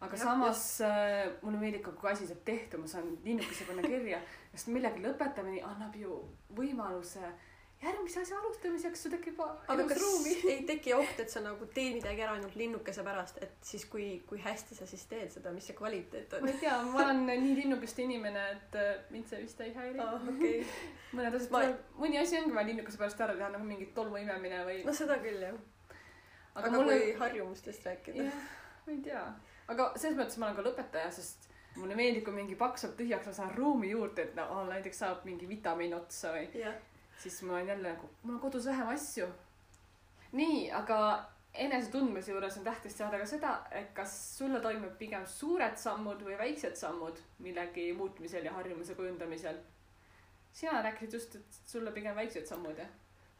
[0.00, 3.84] aga ja, samas äh, mulle meeldib ka, kui asi saab tehtud, ma saan linnukese panna
[3.84, 4.20] kirja,
[4.54, 6.22] sest millegi lõpetamine annab ju
[6.56, 7.32] võimaluse
[7.80, 10.34] järgmise asja alustamiseks, sul tekib aga kas ruumi.
[10.52, 14.08] ei teki oht, et sa nagu teed midagi ära ainult linnukese pärast, et siis kui,
[14.28, 16.50] kui hästi sa siis teed seda, mis see kvaliteet ma on?
[16.52, 20.18] ei tea, ma olen nii linnukeste inimene, et äh, mind see vist ei häiri aa,
[20.34, 20.58] okei.
[21.16, 24.20] mõned asjad Ma- ma..., mõni asi ongi vaja linnukese pärast ära teha, nagu mingi tolmu
[24.20, 25.56] imemine või no seda küll jah.
[26.52, 28.28] aga, aga, mulle kui harjumustest rääkida.
[28.84, 29.24] ma ei tea,
[29.70, 33.28] aga selles mõttes ma olen ka lõpetaja, sest mulle meeldib, kui mingi paks saab tühjaks,
[33.30, 36.78] ma saan ruumi juurde, et no näiteks saab mingi vitamiin otsa või jah,
[37.20, 39.28] siis mul on jälle nagu, mul on kodus vähem asju.
[40.32, 40.98] nii, aga
[41.54, 46.22] enese tundmise juures on tähtis teada ka seda, et kas sulle toimub pigem suured sammud
[46.26, 49.58] või väiksed sammud millegi muutmisel ja harjumuse kujundamisel.
[50.52, 52.90] sina rääkisid just, et sulle pigem väiksed sammud jah?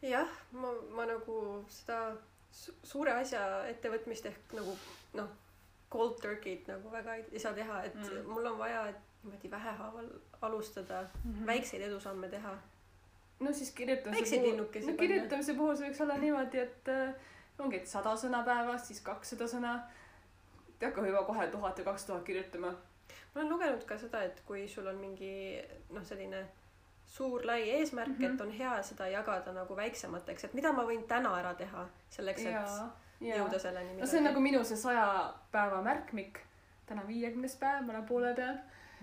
[0.02, 2.16] jah, ma, ma nagu seda
[2.50, 4.74] su- suure asja ettevõtmist ehk nagu
[5.14, 5.30] noh,
[5.92, 8.28] cold turkey't nagu väga ei, saa teha, et Mm.
[8.32, 10.08] mul on vaja, et niimoodi vähehaaval
[10.42, 11.46] alustada mm, -hmm.
[11.46, 12.54] väikseid edusamme teha.
[13.40, 15.08] no siis kirjutamise Väikseid puhul, linnukesi no panna.
[15.08, 17.14] kirjutamise puhul see võiks olla niimoodi, et äh,
[17.58, 19.80] ongi, et sada sõna päevas, siis kakssada sõna.
[20.80, 22.70] ei hakka juba kohe tuhat või kaks tuhat kirjutama.
[23.34, 26.46] ma olen lugenud ka seda, et kui sul on mingi noh, selline
[27.06, 28.24] suur lai eesmärk mm, Mhm.
[28.24, 28.34] -hmm.
[28.34, 32.40] et on hea seda jagada nagu väiksemateks, et mida ma võin täna ära teha selleks,
[32.40, 32.88] et ja, ja
[33.20, 33.98] jõuda selleni.
[34.00, 35.06] no see on nagu minu see saja
[35.52, 36.38] päeva märkmik.
[36.86, 38.56] täna viiekümnes päev, ma olen poole peal,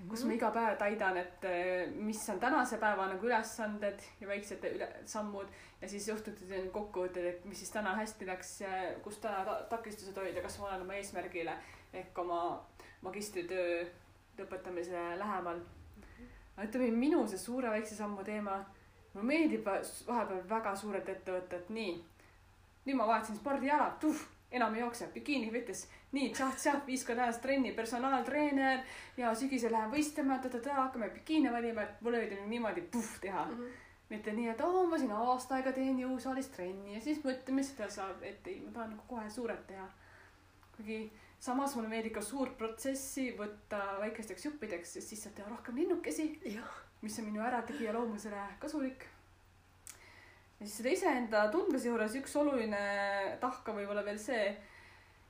[0.10, 0.28] kus Mhm.
[0.28, 4.88] ma iga päev täidan, et eh, mis on tänase päeva nagu ülesanded ja väiksed üle,
[5.06, 5.48] sammud
[5.82, 8.60] ja siis õhtuti teen kokkuvõtted, et mis siis täna hästi läks,
[9.04, 11.54] kus täna ta takistused olid ja kas ma olen oma eesmärgile
[11.94, 12.66] ehk oma
[13.02, 13.86] magistritöö
[14.38, 15.62] lõpetamisele lähemal.
[16.58, 18.58] aga ütleme, minu see suure väikse sammu teema,
[19.14, 19.66] mulle meeldib
[20.08, 22.04] vahepeal väga suured ettevõtted, nii.
[22.88, 23.92] Nüüd ma vahetasin spordiala,
[24.52, 25.84] enam ei jookse, bikiini võttis,
[26.16, 28.80] nii tšah-tšah, viis korda nädalas trenni, personaaltreener
[29.20, 33.46] ja sügisel lähen võistlema, ta-ta-ta, hakkame bikiine valima, et mul oli niimoodi puh teha.
[33.46, 33.58] mm.
[33.58, 33.84] -hmm.
[34.10, 37.90] mitte nii, et oo, ma siin aasta aega teen jõusaalis trenni ja siis mõtleme, seda
[37.90, 39.88] saab, et ei, ma tahan nagu kohe suurelt teha.
[40.78, 45.76] kuigi samas mulle meeldib ka suurt protsessi võtta väikesteks juppideks, sest siis saab teha rohkem
[45.76, 46.40] linnukesi,
[47.02, 49.06] mis on minu ärategija loomusele kasulik.
[50.60, 52.80] Ja siis selle iseenda tundmise juures üks oluline
[53.42, 54.46] tahk on võib-olla veel see,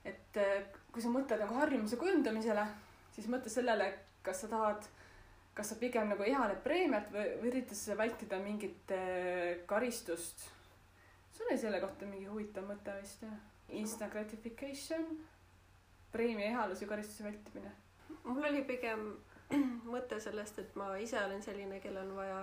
[0.07, 2.63] et eh, kui sa mõtled nagu harjumuse kujundamisele,
[3.15, 3.89] siis mõtle sellele,
[4.23, 4.87] kas sa tahad,
[5.57, 10.47] kas sa pigem nagu ehaled preemiat või, või üritad sa vältida mingit eh, karistust.
[11.35, 13.37] sul oli selle kohta mingi huvitav mõte vist jah?
[13.75, 15.03] Instant gratification,
[16.11, 17.73] preemia ehalus ja karistuse vältimine.
[18.23, 19.09] mul oli pigem
[19.93, 22.39] mõte sellest, et ma ise olen selline, kellel on vaja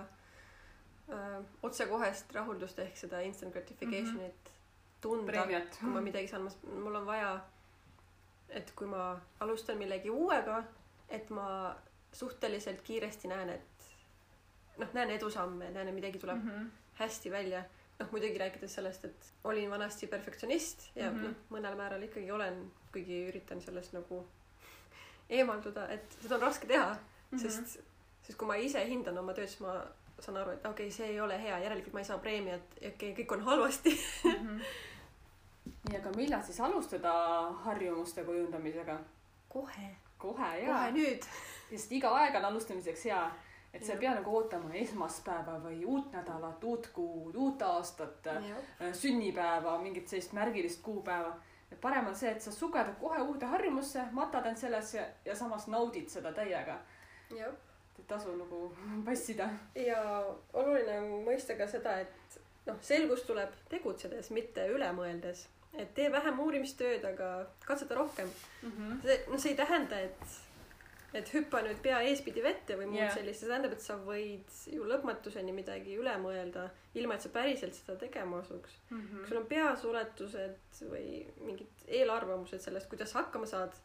[1.09, 5.01] öö, otsekohest rahuldust ehk seda instant gratification'it mm -hmm.
[5.01, 5.31] tunda,
[5.79, 6.49] kui ma midagi saan,
[6.83, 7.39] mul on vaja,
[8.49, 10.63] et kui ma alustan millegi uuega,
[11.09, 11.75] et ma
[12.13, 13.61] suhteliselt kiiresti näen, et
[14.77, 16.69] noh, näen edusamme, näen, et midagi tuleb mm -hmm.
[16.93, 17.63] hästi välja.
[17.99, 21.25] noh, muidugi rääkides sellest, et olin vanasti perfektsionist ja mm Mhm.
[21.25, 21.27] -hmm.
[21.27, 24.27] noh, mõnel määral ikkagi olen, kuigi üritan sellest nagu
[25.29, 26.99] eemalduda, et seda on raske teha mm,
[27.31, 27.37] Mhm.
[27.37, 27.49] -hmm.
[27.49, 27.79] sest,
[28.23, 29.85] sest kui ma ise hindan oma tööd, siis ma
[30.19, 32.91] saan aru, et okei okay,, see ei ole hea, järelikult ma ei saa preemiat okei
[32.93, 33.95] okay,, kõik on halvasti.
[34.31, 34.59] Mhm.
[35.89, 37.13] nii, aga millal siis alustada
[37.65, 38.99] harjumuste kujundamisega?
[39.49, 40.91] kohe, kohe jaa kohe.
[40.91, 41.27] nüüd.
[41.69, 43.23] sest iga aeg on alustamiseks hea.
[43.73, 48.29] et sa ei pea nagu ootama esmaspäeva või uut nädalat, uut kuud, uut aastat,
[48.93, 51.35] sünnipäeva, mingit sellist märgilist kuupäeva.
[51.71, 55.35] et parem on see, et sa sugedad kohe uude harjumusse, matad end sellesse ja, ja
[55.35, 56.79] samas naudid seda täiega.
[57.95, 58.61] Et ei tasu nagu
[59.07, 59.49] passida.
[59.75, 59.99] ja
[60.53, 65.47] oluline on mõista ka seda, et noh, selgus tuleb tegutsedes, mitte üle mõeldes.
[65.75, 67.29] et tee vähem uurimistööd, aga
[67.65, 68.29] katseta rohkem.
[69.03, 70.35] see, noh, see ei tähenda, et,
[71.13, 73.13] et hüppa nüüd pea eespidi vette või muud yeah.
[73.15, 77.75] sellist, see tähendab, et sa võid ju lõpmatuseni midagi üle mõelda, ilma et sa päriselt
[77.75, 78.79] seda tegema asuks.
[78.89, 83.75] kui sul on peas oletused või mingid eelarvamused sellest, kuidas sa hakkama saad,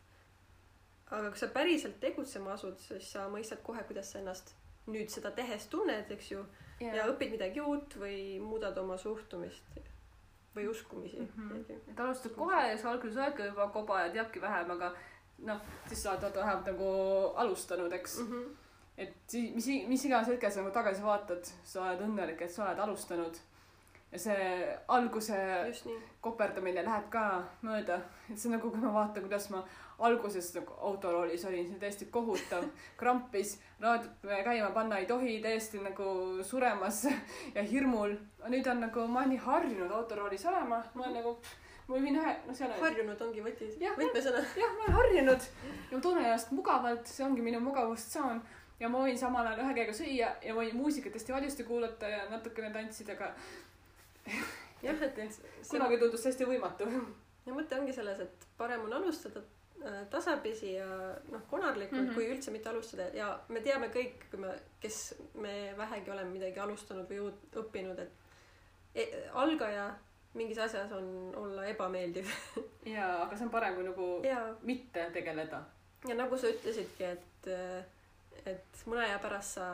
[1.11, 4.55] aga kui sa päriselt tegutsema asud, siis sa mõistad kohe, kuidas sa ennast
[4.91, 6.45] nüüd seda tehes tunned, eks ju,
[6.81, 9.81] ja õpid midagi uut või muudad oma suhtumist
[10.55, 11.29] või uskumisi mm.
[11.37, 11.91] -hmm.
[11.93, 14.93] et alustad kohe ja sa alguses oledki juba koba ja teadki vähem, aga
[15.47, 16.89] noh, siis sa oled vähemalt nagu
[17.37, 18.57] alustanud, eks Mm -hmm.
[18.99, 22.79] et mis, mis iganes hetkel sa nagu tagasi vaatad, sa oled õnnelik, et sa oled
[22.79, 23.37] alustanud.
[24.13, 25.37] ja see alguse
[26.21, 29.65] koperdamine läheb ka mööda, et see on nagu, kui ma vaatan, kuidas ma
[30.01, 32.65] alguses autoroolis olin, see täiesti kohutav,
[32.97, 36.05] krampis, raadiot käima panna ei tohi, täiesti nagu
[36.47, 37.05] suremas
[37.57, 38.17] ja hirmul.
[38.49, 41.35] nüüd on nagu, ma olen nii harjunud autoroolis olema, ma olen nagu,
[41.89, 44.43] ma võin ühe, no seal on harjunud ongi võti, võtmesõna.
[44.63, 45.51] jah, ma olen harjunud
[45.91, 48.43] ja ma tunnen ennast mugavalt, see ongi minu mugavustsoon
[48.81, 52.25] ja ma võin samal ajal ühe käega süüa ja võin muusikat hästi valjusti kuulata ja
[52.33, 53.35] natukene tantsida, aga
[54.87, 56.89] jah, et kunagi tundus hästi võimatu.
[57.47, 59.45] ja mõte ongi selles, et parem on alustada
[60.11, 60.87] tasapisi ja
[61.31, 62.09] noh, konarlikult mm.
[62.09, 62.15] -hmm.
[62.15, 66.61] kui üldse mitte alustada ja me teame kõik, kui me, kes me vähegi oleme midagi
[66.61, 68.11] alustanud või uut õppinud, et
[68.95, 69.91] e algaja
[70.35, 72.29] mingis asjas on olla ebameeldiv
[72.95, 75.63] jaa, aga see on parem kui nagu ja, mitte tegeleda.
[76.09, 77.51] ja nagu sa ütlesidki, et
[78.47, 79.71] et mõne aja pärast sa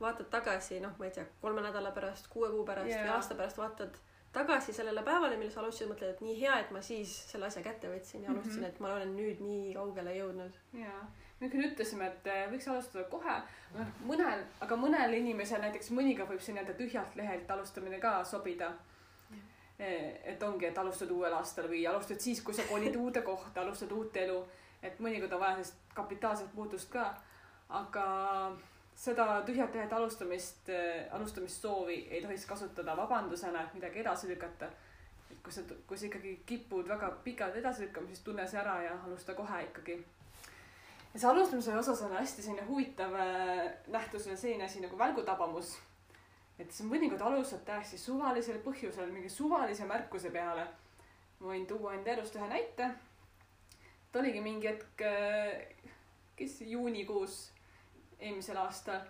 [0.00, 3.06] vaatad tagasi noh ma ei tea kolme nädala pärast kuue kuu pärast yeah.
[3.06, 3.96] või aasta pärast vaatad
[4.36, 7.62] tagasi sellele päevale mil sa alustasid mõtled et nii hea et ma siis selle asja
[7.64, 8.70] kätte võtsin ja alustasin Mhm.
[8.70, 10.58] et ma olen nüüd nii kaugele jõudnud.
[10.80, 11.00] Jaa,
[11.40, 13.36] me küll ütlesime, et eh, võiks alustada kohe,
[13.76, 18.72] noh mõnel, aga mõnel inimesel näiteks mõnikord võib see nii-öelda tühjalt lehelt alustamine ka sobida.
[19.78, 23.90] et ongi, et alustad uuel aastal või alustad siis, kui sa kolid uude kohta, alustad
[23.92, 24.38] uut elu,
[24.82, 27.10] et mõnikord on vaja sellist kapitaalset muutust ka,
[27.68, 28.06] aga
[28.96, 30.70] seda tühjalt lehelt alustamist,
[31.12, 34.70] alustamissoovi ei tohiks kasutada vabandusena, et midagi edasi lükata.
[35.30, 38.76] et kui sa, kui sa ikkagi kipud väga pikalt edasi lükkama, siis tunne see ära
[38.82, 39.98] ja alusta kohe ikkagi
[41.16, 45.78] ja see alustamise osas on hästi selline huvitav äh, nähtus on selline asi nagu välgutabamus.
[46.58, 50.66] et sa mõnikord alustad täiesti suvalisel põhjusel mingi suvalise märkuse peale.
[51.40, 52.90] ma võin tuua enda elust ühe näite.
[54.08, 55.04] et oligi mingi hetk,
[56.36, 57.38] kes see juunikuus
[58.20, 59.00] eelmisel aastal,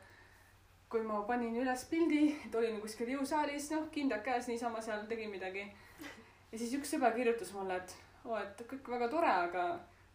[0.88, 5.30] kui ma panin üles pildi, et olin kuskil jõusaalis, noh, kindad käes niisama seal tegin
[5.30, 5.66] midagi.
[6.52, 9.66] ja siis üks sõber kirjutas mulle, et oo, et kõik väga tore, aga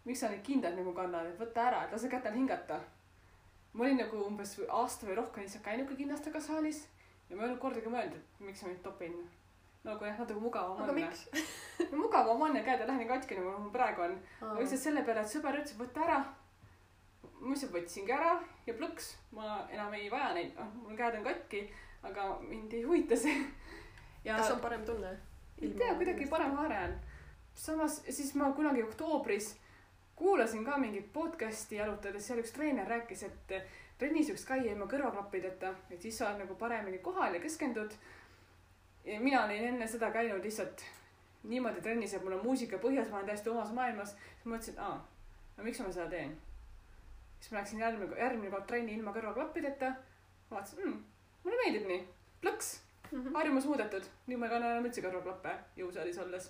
[0.06, 2.80] miks sa neid kindaid nagu kannad, et võta ära, et lase kätel hingata.
[3.74, 6.88] ma olin nagu umbes aasta või rohkem lihtsalt käinudki kinnastega saalis
[7.30, 9.14] ja ma ei olnud kordagi mõelnud, et miks ma neid topin.
[9.84, 11.96] nagu jah, natuke mugavam aga on.
[12.04, 14.18] mugavam on ja käed ei lähe nii katki, nagu mul praegu on.
[14.42, 16.20] aga lihtsalt selle peale, et sõber ütles, võta ära.
[17.40, 18.36] Ma lihtsalt võtsingi ära
[18.68, 21.66] ja plõks, ma enam ei vaja neid, noh, mul käed on katki,
[22.08, 23.42] aga mind ei huvita see.
[24.26, 25.18] ja kas on parem tunne
[25.62, 26.96] ei tea, kuidagi parem haare on.
[27.56, 29.56] samas siis ma kunagi oktoobris
[30.22, 33.54] kuulasin ka mingit podcast'i jalutades, seal üks treener rääkis, et
[33.98, 37.96] trennis võiks käia ilma kõrvaklappideta, et siis sa oled nagu paremini kohal ja keskendud.
[39.06, 40.84] ja mina olin enne seda käinud lihtsalt
[41.44, 44.10] niimoodi trennis, et mul on muusika põhjas, ma olen täiesti omas maailmas.
[44.10, 45.08] siis ma mõtlesin, et aa,
[45.58, 46.38] no miks ma seda teen.
[47.42, 49.92] Siis ma läksin järgmine, järgmine kord trenni ilma kõrvaklappideta.
[50.52, 51.04] vaatasin mm,,
[51.44, 52.08] mulle meeldib nii,
[52.46, 52.72] plõks
[53.12, 53.36] Mhm.
[53.36, 56.50] harjumus muudetud, nüüd ma ei kanna enam üldse kõrvaklappe jõusaalis olles.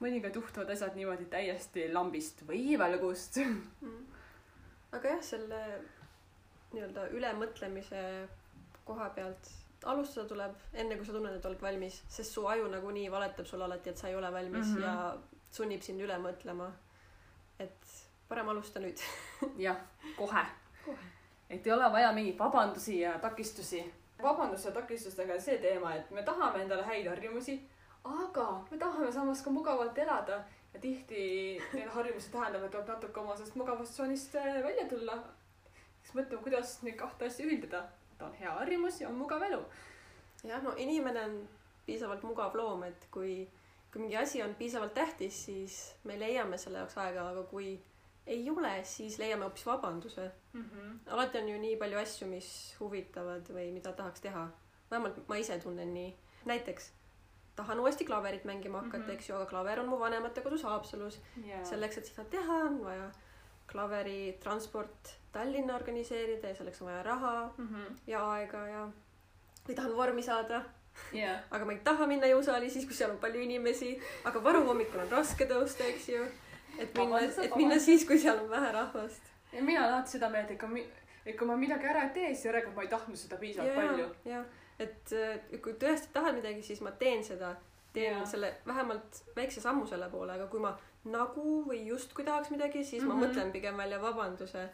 [0.00, 3.36] mõnikord juhtuvad asjad niimoodi täiesti lambist või välgust.
[3.36, 3.98] Mhm.
[4.96, 5.58] aga jah, selle
[6.72, 8.04] nii-öelda ülemõtlemise
[8.84, 9.50] koha pealt
[9.84, 13.64] alustada tuleb enne, kui sa tunned, et oled valmis, sest su aju nagunii valetab sulle
[13.64, 14.76] alati, et sa ei ole valmis mm.
[14.76, 14.82] -hmm.
[14.82, 15.18] ja
[15.52, 16.70] sunnib sind üle mõtlema.
[17.58, 19.02] et parem alusta nüüd.
[19.66, 19.78] jah,
[20.16, 20.44] kohe,
[20.84, 21.10] Kohe..
[21.50, 23.82] et ei ole vaja mingeid vabandusi ja takistusi.
[24.22, 27.58] vabandus ja takistustega on see teema, et me tahame endale häid harjumusi,
[28.04, 30.42] aga me tahame samas ka mugavalt elada
[30.74, 31.22] ja tihti
[31.72, 35.18] need harjumused tähendab, et tuleb natuke oma sellest mugavast tsoonist äh, välja tulla.
[36.02, 37.84] siis mõtleme, kuidas neid kahte asja ühildada.
[38.18, 39.64] ta on hea harjumus ja on mugav elu.
[40.44, 41.40] jah, no inimene on
[41.86, 43.48] piisavalt mugav loom, et kui,
[43.92, 47.80] kui mingi asi on piisavalt tähtis, siis me leiame selle jaoks aega, aga kui
[48.26, 50.30] ei ole, siis leiame hoopis vabanduse.
[51.06, 54.48] alati on ju nii palju asju, mis huvitavad või mida tahaks teha.
[54.90, 56.16] vähemalt ma ise tunnen nii.
[56.44, 56.92] näiteks
[57.56, 59.08] tahan uuesti klaverit mängima hakata mm.
[59.08, 59.14] -hmm.
[59.14, 61.20] eks ju, aga klaver on mu vanemate kodus Haapsalus.
[61.44, 63.10] ja selleks, et seda teha, on vaja
[63.72, 67.54] klaveri transport Tallinna organiseerida ja selleks on vaja raha
[68.06, 68.88] ja aega ja
[69.68, 70.64] või tahan vormi saada,
[71.12, 73.92] ja aga ma ei taha minna jõusaali siis, kui seal on palju inimesi,
[74.24, 76.24] aga varuhommikul on raske tõusta, eks ju.
[76.80, 79.22] Et minna, et minna siis, kui seal on vähe rahvast.
[79.52, 80.84] ja mina olen alati seda meelt, et kui,
[81.26, 84.06] et kui ma midagi ära ei tee, siis järelikult ma ei tahtnud seda piisavalt palju.
[84.24, 84.44] jah,
[84.78, 87.54] et äh, kui tõesti tahad midagi, siis ma teen seda,
[87.92, 88.26] teen ja.
[88.26, 93.02] selle vähemalt väikse sammu selle poole, aga kui ma nagu või justkui tahaks midagi, siis
[93.02, 93.14] mm -hmm.
[93.14, 93.20] Mhm.
[93.20, 94.68] ma mõtlen pigem välja vabanduse.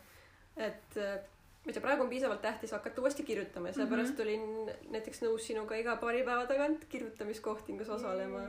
[0.57, 4.23] et ma ei tea, praegu on piisavalt tähtis hakata uuesti kirjutama ja sellepärast Mhm.
[4.23, 8.41] olin näiteks nõus sinuga iga paari päeva tagant kirjutamiskohtingus osalema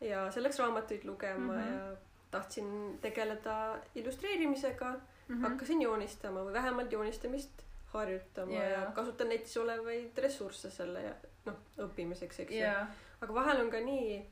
[0.00, 1.68] ja selleks raamatuid lugema mm Mhm.
[1.68, 1.90] -hmm.
[1.90, 1.96] ja
[2.30, 5.38] tahtsin tegeleda illustreerimisega mm, Mhm.
[5.38, 5.48] -hmm.
[5.48, 7.62] hakkasin joonistama või vähemalt joonistamist
[7.92, 8.70] harjutama yeah.
[8.70, 11.14] ja kasutan netis olevaid ressursse selle ja
[11.44, 12.58] noh, õppimiseks, eks ju.
[12.58, 12.86] ja,
[13.20, 14.26] aga vahel on ka nii,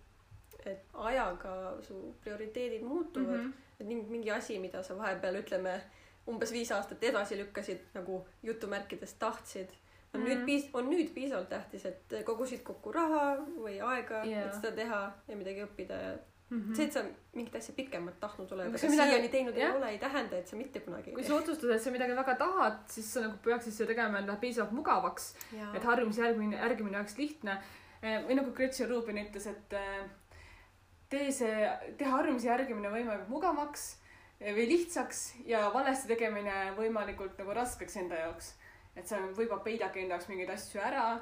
[0.66, 3.50] et ajaga su prioriteedid muutuvad mm, Mhm.
[3.50, 3.80] -hmm.
[3.80, 5.80] et mingi, mingi asi, mida sa vahepeal ütleme
[6.28, 9.68] umbes viis aastat edasi lükkasid nagu jutumärkides tahtsid,
[10.14, 10.30] on mm -hmm.
[10.30, 10.40] Mhm.
[10.40, 14.72] nüüd piis-, on nüüd piisavalt tähtis, et kogusid kokku raha või aega yeah., et seda
[14.72, 16.18] teha ja midagi õppida ja
[16.50, 16.74] Mhm.
[16.78, 17.02] see, et sa
[17.34, 19.72] mingit asja pikemalt tahtnud oled, Aga midagi- siiani teinud jah.
[19.72, 22.34] ei ole, ei tähenda, et sa mitte kunagi kui sa otsustad, et sa midagi väga
[22.38, 25.34] tahad, siis sa nagu peaksid seda tegema endale piisavalt mugavaks,
[25.74, 27.58] et harjumuse järgmine, järgimine oleks lihtne.
[28.02, 30.04] või nagu Gretchen Rubin ütles, et eh,
[31.10, 33.96] tee see, tee harjumuse järgimine võimalikult mugavaks
[34.40, 38.52] eh, või lihtsaks ja valesti tegemine võimalikult nagu raskeks enda jaoks.
[38.96, 41.20] et sa võib-olla peidadki enda jaoks mingeid asju ära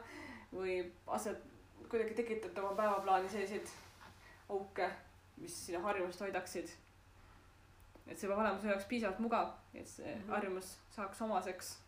[0.52, 1.40] või asjad,
[1.88, 3.68] kuidagi tekitad oma päevaplaani selliseid
[4.50, 4.90] auke,
[5.36, 6.68] mis sinu harjumust hoidaksid.
[8.06, 10.28] et see peab olema su jaoks piisavalt mugav, et see Mhm.
[10.30, 11.78] harjumus saaks omaseks.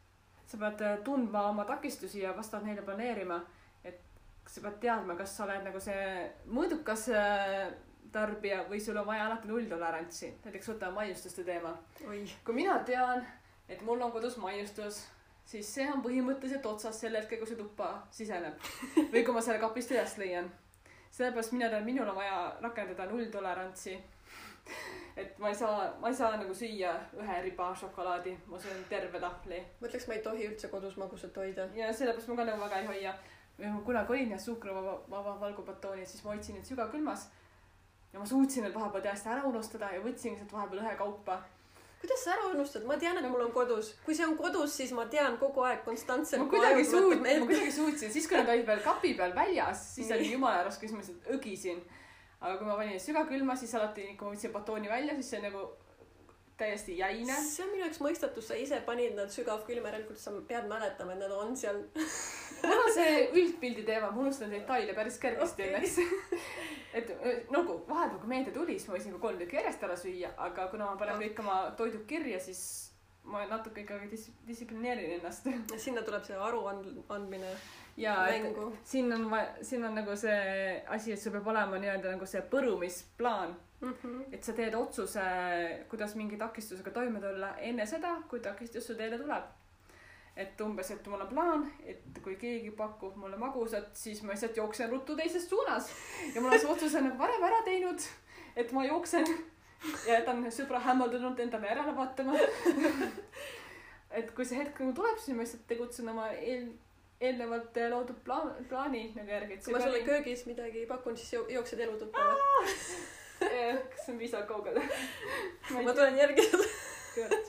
[0.46, 3.40] sa pead äh, tundma oma takistusi ja vastavalt neile planeerima,
[3.84, 4.00] et
[4.46, 7.72] sa pead teadma, kas sa oled nagu see mõõdukas äh,
[8.12, 11.76] tarbija või sul on vaja alati nulltolerantsi, näiteks võtame maiustuste teema.
[12.44, 13.26] kui mina tean,
[13.68, 15.02] et mul on kodus maiustus,
[15.44, 18.54] siis see on põhimõtteliselt otsas sel hetkel, kui see tuppa siseneb
[19.12, 20.48] või kui ma selle kapist üles leian.
[21.16, 23.98] Sellepärast mina tean, minul on vaja rakendada nulltolerantsi.
[25.16, 29.20] et ma ei saa, ma ei saa nagu süüa ühe riba šokolaadi, ma söön terve
[29.22, 31.68] tahvli mõtleks, ma ei tohi üldse kodus magusat hoida.
[31.74, 33.14] ja sellepärast ma ka nagu väga ei hoia.
[33.58, 37.28] ma kunagi olin jah suhkruvaba, vaba valgubatoonid, siis ma hoidsin neid sügavkülmas.
[38.12, 41.40] ja ma suutsin need vahepeal täiesti ära unustada ja võtsingi sealt vahepeal ühekaupa
[42.06, 44.92] kuidas sa ära unustad, ma tean, et mul on kodus, kui see on kodus, siis
[44.94, 46.44] ma tean kogu aeg konstantselt.
[46.44, 50.12] ma kuidagi suut-, ma kuidagi suutsin, siis kui nad olid veel kapi peal väljas, siis
[50.14, 51.82] oli jumala raske, siis ma lihtsalt õgisin.
[52.40, 55.66] aga kui ma panin sügavkülma, siis alati, kui ma võtsin batooni välja, siis see nagu
[56.56, 57.36] täiesti jäine.
[57.42, 61.22] see on minu jaoks mõistatus, sa ise panid nad sügavkülma, järelikult sa pead mäletama, et
[61.24, 61.82] nad on seal.
[62.62, 65.98] mul on see üldpildi teema, ma unustan detaile päris kergesti õnneks.
[67.00, 67.12] et
[67.52, 70.68] nagu vahepeal, kui meedia tuli, siis ma võisin ka kolm tükki järjest ära süüa, aga
[70.72, 72.62] kuna ma panen kõik oma toidud kirja, siis
[73.26, 75.48] ma natuke ikkagi dis-, distsiplineerin ennast.
[75.84, 77.56] sinna tuleb see aruandmine
[77.96, 78.72] ja mängu.
[78.84, 82.42] siin on vaja, siin on nagu see asi, et sul peab olema nii-öelda nagu see
[82.52, 83.54] põrumisplaan,
[84.32, 85.22] et sa teed otsuse,
[85.90, 89.54] kuidas mingi takistusega toime tulla enne seda, kui takistus su teele tuleb.
[90.36, 94.56] et umbes, et mul on plaan, et kui keegi pakub mulle magusat, siis ma lihtsalt
[94.56, 95.88] jooksen ruttu teises suunas
[96.34, 98.04] ja ma olen see otsuse nagu varem ära teinud,
[98.56, 99.24] et ma jooksen
[100.06, 102.36] ja jätan sõbra hämmeldunult endale järele vaatama.
[104.18, 106.68] et kui see hetk nagu tuleb, siis ma lihtsalt tegutsen oma eel,
[107.20, 111.80] eelnevalt loodud plaan, plaani nagu järgi, kui ma sulle köögis midagi pakun, siis jo- jooksed
[111.80, 112.74] elutuppa või?
[113.38, 114.80] kas see on piisavalt kaugel?
[115.72, 116.44] ma tulen järgi.
[116.52, 117.48] tulen.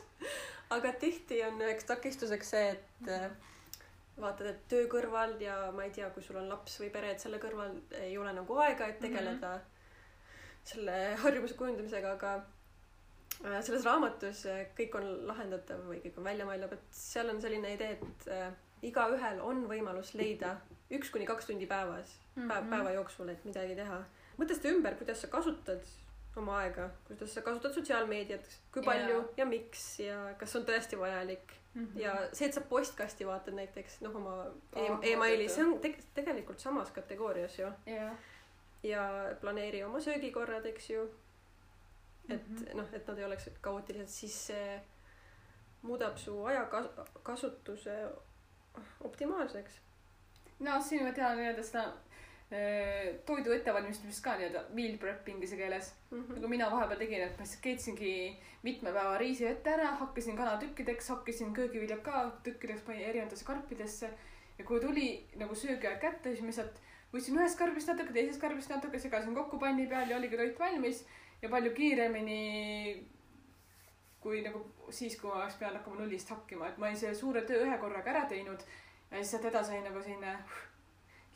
[0.78, 3.30] aga tihti on üheks takistuseks see, et äh,
[4.22, 7.24] vaatad, et töö kõrval ja ma ei tea, kui sul on laps või pere, et
[7.24, 10.70] selle kõrval ei ole nagu aega, et tegeleda mm -hmm.
[10.72, 12.36] selle harjumuse kujundamisega, aga
[13.46, 17.42] äh, selles raamatus äh, kõik on lahendatav või kõik on välja mõeldav, et seal on
[17.42, 18.52] selline idee, et äh,
[18.84, 20.58] igaühel on võimalus leida
[20.92, 24.04] üks kuni kaks tundi päevas, päev, päeva jooksul, et midagi teha.
[24.38, 25.82] mõtle seda ümber, kuidas sa kasutad
[26.38, 29.24] oma aega, kuidas sa kasutad sotsiaalmeediat, kui palju Jaa.
[29.38, 32.00] ja miks ja kas on tõesti vajalik Mhm.
[32.00, 36.04] ja see, et sa postkasti vaatad näiteks noh, oma e- emaili, vaatad, see on teg-
[36.16, 38.16] tegelikult samas kategoorias ju jah.
[38.84, 41.10] ja planeeri oma söögikorrad, eks ju.
[42.30, 42.78] et Mhm.
[42.78, 44.82] noh, et nad ei oleks kaootilised, siis see
[45.82, 46.90] muudab su aja kas-,
[47.24, 48.10] kasutuse
[49.10, 49.80] optimaalseks.
[50.60, 51.84] no siin ma tean nii-öelda seda
[52.52, 55.94] eh, toidu ettevalmistamist ka nii-öelda meal prep inglise keeles.
[56.12, 56.34] Mhm.
[56.38, 58.14] nagu mina vahepeal tegin, et ma lihtsalt keetsingi
[58.64, 64.10] mitme päeva riisi ette ära, hakkasin kana tükkideks, hakkasin köögiviljad ka tükkideks, panin erinevatesse karpidesse.
[64.58, 66.80] ja kui tuli nagu söögiaeg kätte, siis ma lihtsalt
[67.14, 71.04] võtsin ühest karbist natuke, teisest karbist natuke, segasin kokku panni peal ja oligi toit valmis
[71.42, 72.40] ja palju kiiremini
[74.28, 74.60] kui nagu
[74.92, 77.78] siis, kui ma oleks pidanud hakkama nullist hakkima, et ma olin selle suure töö ühe
[77.80, 78.64] korraga ära teinud
[79.12, 80.34] ja siis sealt edasi oli nagu selline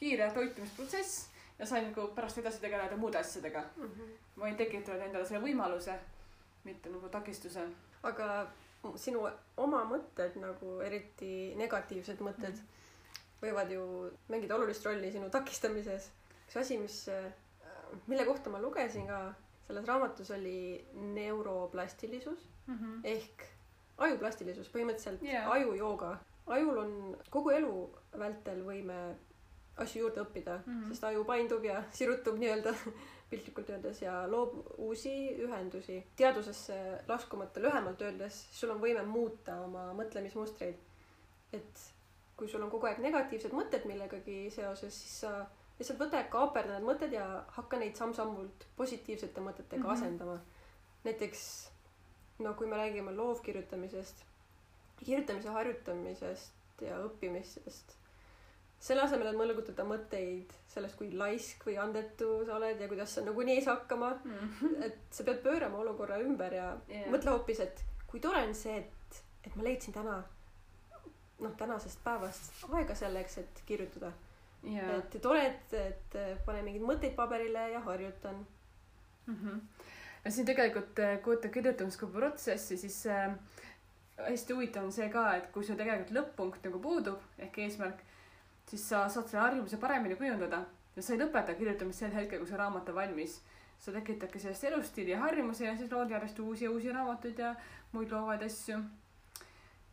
[0.01, 3.63] kiire toitumisprotsess ja sain nagu pärast edasi tegeleda muude asjadega.
[4.35, 5.95] ma olin tekitanud endale selle võimaluse,
[6.67, 7.63] mitte nagu takistuse.
[8.03, 8.27] aga
[8.99, 9.23] sinu
[9.57, 12.59] oma mõtted nagu eriti negatiivsed mõtted
[13.41, 13.83] võivad ju
[14.27, 16.11] mängida olulist rolli sinu takistamises.
[16.47, 17.05] üks asi, mis,
[18.07, 19.29] mille kohta ma lugesin ka
[19.67, 20.57] selles raamatus oli
[21.15, 22.50] neuroplastilisus
[23.03, 23.47] ehk
[23.97, 25.51] ajuplastilisus, põhimõtteliselt yeah.
[25.51, 26.17] ajujooga.
[26.47, 29.15] ajul on kogu elu vältel võime
[29.77, 30.73] asju juurde õppida mm.
[30.73, 30.87] -hmm.
[30.89, 32.73] sest aju paindub ja sirutub nii-öelda
[33.31, 35.13] piltlikult öeldes ja loob uusi
[35.45, 36.03] ühendusi.
[36.15, 40.75] teadusesse laskumata lühemalt öeldes, sul on võime muuta oma mõtlemismustreid.
[41.53, 41.93] et
[42.37, 45.45] kui sul on kogu aeg negatiivsed mõtted millegagi seoses, siis sa
[45.79, 49.87] lihtsalt võta ja kaaperda need mõtted ja hakka neid samm-sammult positiivsete mõtetega mm.
[49.87, 49.93] -hmm.
[49.93, 50.39] asendama.
[51.03, 51.70] näiteks
[52.41, 54.23] no kui me räägime loovkirjutamisest,
[55.01, 57.95] kirjutamise harjutamisest ja õppimisest,
[58.81, 63.23] selle asemel, et mõlgutada mõtteid sellest, kui laisk või andetu sa oled ja kuidas sa
[63.25, 64.15] nagunii ei saa hakkama,
[64.87, 67.09] et sa pead pöörama olukorra ümber ja yeah.
[67.13, 70.17] mõtle hoopis, et kui tore on see, et, et ma leidsin täna
[71.41, 74.11] noh, tänasest päevast aega selleks, et kirjutada
[74.63, 78.43] ja, et tore, et, et panen mingeid mõtteid paberile ja harjutan.
[80.25, 83.33] Ja siin tegelikult, kui võtta kirjutamist kui protsessi, siis äh,
[84.27, 88.03] hästi huvitav on see ka, et kui sul tegelikult lõpp-punkt nagu puudub ehk eesmärk,
[88.69, 90.63] siis sa saad selle harjumuse paremini kujundada
[90.95, 93.41] ja sa ei lõpeta kirjutamist sel hetkel, kui see raamat on valmis.
[93.81, 97.55] sa tekitadki sellest elustiili ja harjumuse ja siis lood järjest uusi ja uusi raamatuid ja
[97.91, 98.77] muid loovaid asju.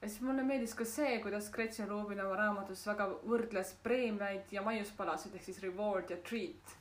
[0.02, 4.62] ja siis mulle meeldis ka see, kuidas Gretchen Rubin oma raamatus väga võrdles preemiaid ja
[4.62, 6.77] maiuspalasid ehk siis reward ja treat.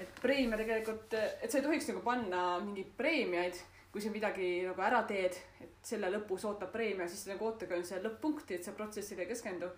[0.00, 4.82] Et preemia tegelikult, et sa ei tohiks nagu panna mingeid preemiaid kui sa midagi nagu
[4.86, 8.74] ära teed, et selle lõpus ootab preemia, siis nagu ootage on see lõpp-punkti, et sa
[8.76, 9.70] protsessile ei keskendu.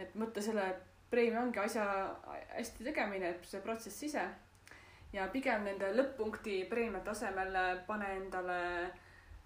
[0.00, 0.64] et mõtle selle
[1.10, 1.84] preemia ongi asja
[2.54, 4.28] hästi tegemine, et see protsess ise.
[5.12, 8.60] ja pigem nende lõpp-punkti preemiate asemel pane endale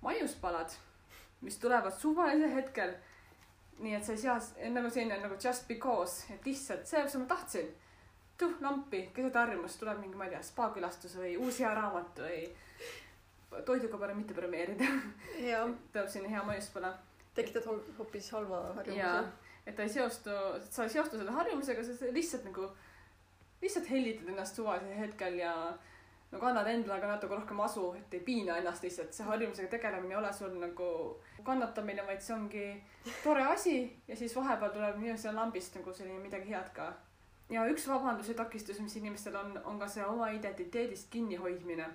[0.03, 0.75] maiuspalad,
[1.41, 2.95] mis tulevad suvalisel hetkel.
[3.79, 4.39] nii et sa ei sea,
[4.71, 7.71] nagu selline nagu just because, et lihtsalt see, mis ma tahtsin.
[8.39, 12.41] Tuh lampi, keset harjumust tuleb mingi, ma ei tea, spaakülastus või uus hea raamat või
[13.67, 14.89] toiduga parem mitte premeerida.
[15.93, 16.95] tuleb sinna hea maiuspala.
[17.35, 17.65] tekitad
[17.99, 19.25] hoopis halva harjumuse.
[19.67, 20.31] et ta ei seostu,
[20.71, 22.69] sa ei seostu selle harjumusega, sa lihtsalt nagu,
[23.63, 25.55] lihtsalt hellitad ennast suvalisel hetkel ja
[26.35, 30.15] nagu annad endale ka natuke rohkem asu, et ei piina ennast lihtsalt, see harjumusega tegelemine
[30.15, 30.89] ei ole sul nagu
[31.47, 32.67] kannatamine, vaid see ongi
[33.23, 33.77] tore asi
[34.09, 36.93] ja siis vahepeal tuleb nii-öelda lambist nagu selline midagi head ka.
[37.55, 41.87] Ja üks vabandus ja takistus, mis inimestel on, on ka see oma identiteedist kinnihoidmine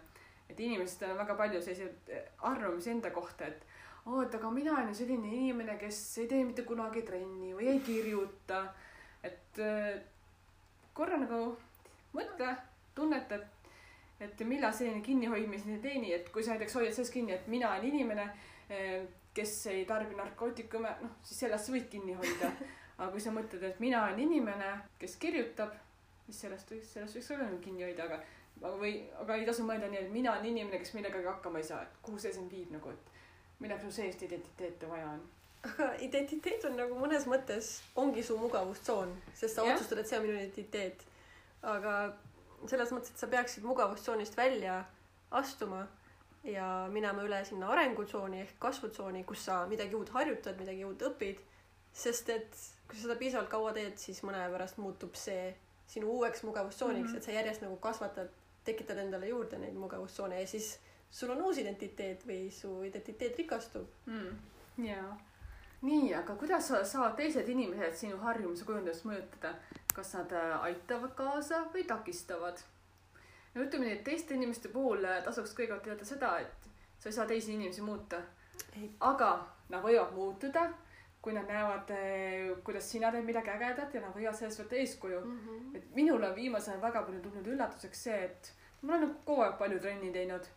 [0.49, 3.65] et inimestel on väga palju selliseid eh, arvamusi enda kohta, et
[4.05, 7.69] oo, et aga mina olen ju selline inimene, kes ei tee mitte kunagi trenni või
[7.73, 8.63] ei kirjuta.
[9.23, 9.99] et eh,
[10.95, 11.39] korra nagu
[12.15, 12.55] mõtle,
[12.95, 13.71] tunneta, et,
[14.25, 17.69] et millal selline kinnihoidmine ei teeni, et kui sa näiteks hoiad sellest kinni, et mina
[17.69, 18.25] olen inimene,
[18.69, 19.05] eh,
[19.35, 22.49] kes ei tarbi narkootikume, noh, siis sellest sa võid kinni hoida.
[22.99, 25.73] aga kui sa mõtled, et mina olen inimene, kes kirjutab,
[26.25, 28.19] siis sellest võiks, sellest võiks ka kinni hoida, aga
[28.59, 28.93] aga või,
[29.23, 31.99] aga ei tasu mõelda nii, et mina olen inimene, kes millegagi hakkama ei saa, et
[32.03, 35.21] kuhu see sind viib nagu, et milleks sul sellist identiteeti vaja on.
[35.69, 39.75] aga identiteet on nagu mõnes mõttes ongi su mugavustsoon, sest sa ja.
[39.75, 41.05] otsustad, et see on minu identiteet.
[41.61, 41.95] aga
[42.67, 44.81] selles mõttes, et sa peaksid mugavustsoonist välja
[45.31, 45.85] astuma
[46.47, 51.39] ja minema üle sinna arengutsooni ehk kasvutsooni, kus sa midagi uut harjutad, midagi uut õpid.
[51.93, 52.59] sest et
[52.89, 55.53] kui sa seda piisavalt kaua teed, siis mõne aja pärast muutub see
[55.89, 57.17] sinu uueks mugavustsooniks mm, -hmm.
[57.17, 58.29] et sa järjest nagu kasvatad
[58.65, 60.79] tekitad endale juurde neid mugavustsoone ja siis
[61.11, 64.85] sul on uus identiteet või su identiteet rikastub mm..
[64.85, 65.17] jaa.
[65.81, 69.53] nii, aga kuidas sa saavad teised inimesed sinu harjumuse kujundamist mõjutada?
[69.93, 72.61] kas nad äh, aitavad kaasa või takistavad?
[73.53, 76.69] no ütleme nii, et teiste inimeste puhul äh, tasuks kõigepealt teada seda, et
[76.99, 78.21] sa ei saa teisi inimesi muuta.
[78.99, 79.31] aga
[79.69, 80.69] nad võivad muutuda
[81.29, 85.19] kui nad näevad, äh, kuidas sina teed midagi ägedat ja nad võivad sellest võtta eeskuju
[85.19, 85.41] mm.
[85.45, 85.75] -hmm.
[85.77, 89.43] et minul on viimasel ajal väga palju tulnud üllatuseks see, et ma olen nagu kogu
[89.45, 90.47] aeg palju trenni teinud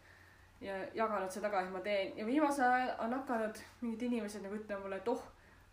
[0.60, 4.56] ja jaganud seda ka, et ma teen ja viimasel ajal on hakanud mingid inimesed nagu
[4.56, 5.26] ütlema mulle, et oh,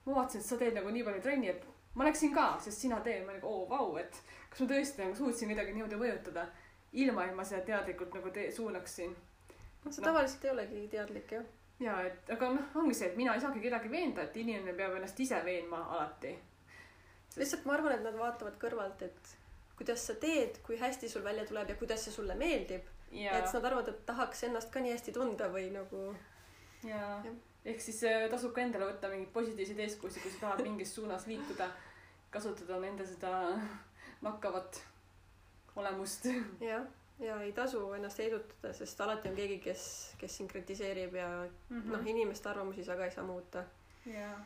[0.06, 3.00] ma vaatasin, et sa teed nagu nii palju trenni, et ma läksin ka, sest sina
[3.06, 6.48] teed, ma nagu oo oh, vau, et kas ma tõesti nagu suutsin kedagi niimoodi mõjutada,
[7.06, 9.16] ilma et ma seda teadlikult nagu tee-, suunaksin.
[9.86, 10.12] no see no.
[10.12, 11.48] tavaliselt ei olegi teadlik jah.
[11.80, 14.98] Ja et aga noh, ongi see, et mina ei saagi kedagi veenda, et inimene peab
[15.00, 17.38] ennast ise veenma alati sest....
[17.42, 19.36] lihtsalt ma arvan, et nad vaatavad kõrvalt, et
[19.80, 22.88] kuidas sa teed, kui hästi sul välja tuleb ja kuidas see sulle meeldib.
[23.12, 26.10] et nad arvavad, et tahaks ennast ka nii hästi tunda või nagu.
[26.84, 30.64] jaa ja., ehk siis äh, tasub ka endale võtta mingeid positiivseid eeskujusid, kui sa tahad
[30.68, 31.70] mingis suunas liikuda.
[32.30, 33.32] kasutada nende seda
[34.22, 34.82] nakkavat
[35.76, 36.28] olemust.
[36.62, 36.86] jah,
[37.20, 39.84] ja ei tasu ennast heidutada, sest alati on keegi, kes,
[40.18, 41.28] kes sind kritiseerib ja
[41.70, 41.92] mm -hmm.
[41.92, 43.64] noh, inimeste arvamusi sa ka ei saa muuta.
[44.06, 44.46] jaa,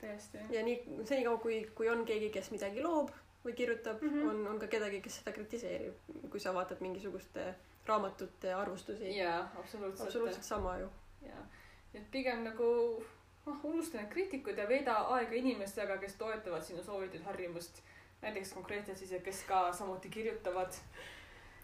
[0.00, 0.38] täiesti.
[0.50, 3.10] ja nii, senikaua kui, kui on keegi, kes midagi loob
[3.44, 4.28] või kirjutab mm, -hmm.
[4.30, 5.94] on, on ka kedagi, kes seda kritiseerib.
[6.30, 7.54] kui sa vaatad mingisuguste
[7.86, 9.16] raamatute arvustusi.
[9.16, 10.06] jaa, absoluutselt.
[10.06, 10.90] absoluutselt sama ju.
[11.26, 11.46] jaa,
[11.94, 13.04] et pigem nagu
[13.46, 17.82] noh, unusta need kriitikud ja veeda aega inimestega, kes toetavad sinu soovitud harjumust.
[18.22, 20.72] näiteks konkreetselt siis, kes ka samuti kirjutavad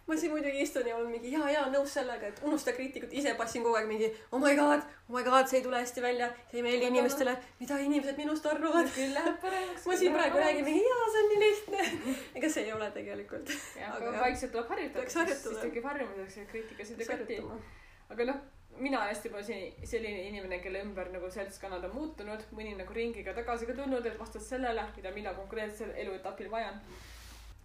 [0.09, 3.35] ma siin muidugi istun ja olen mingi jaa, jaa, nõus sellega, et unusta kriitikut, ise
[3.37, 6.31] passin kogu aeg mingi oh my god, oh my god, see ei tule hästi välja,
[6.51, 8.89] see ei meeldi inimestele, mida inimesed minust arvavad.
[8.95, 9.85] küll läheb paremaks.
[9.91, 11.89] ma siin praegu räägin mingi jaa, see on nii lihtne.
[12.41, 13.53] ega see ei ole tegelikult.
[13.91, 17.39] aga vaikselt tuleb harjutada, siis tekib harjumuseks ja kriitikasid ei koti.
[18.17, 18.43] aga noh,
[18.81, 19.61] mina hästi palju
[19.93, 24.17] selline inimene, kelle ümber nagu seltskonnad on muutunud, mõni nagu ringiga tagasi ka tulnud, et
[24.19, 26.81] vastavalt sellele, mida mina konkreetsel eluetapil vajan.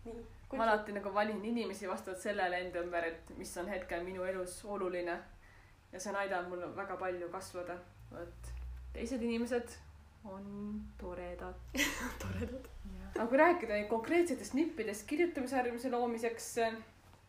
[0.03, 0.23] nii
[0.57, 4.59] ma alati nagu valin inimesi vastavalt sellele enda ümber, et mis on hetkel minu elus
[4.65, 5.17] oluline.
[5.91, 7.77] ja see on aidanud mul väga palju kasvada.
[8.11, 8.53] vot
[8.93, 9.75] teised inimesed
[10.25, 10.45] on
[10.97, 11.55] toredad
[12.23, 12.67] toredad.
[13.15, 16.55] aga kui rääkida konkreetsetest nippidest kirjutamisharjumuse loomiseks,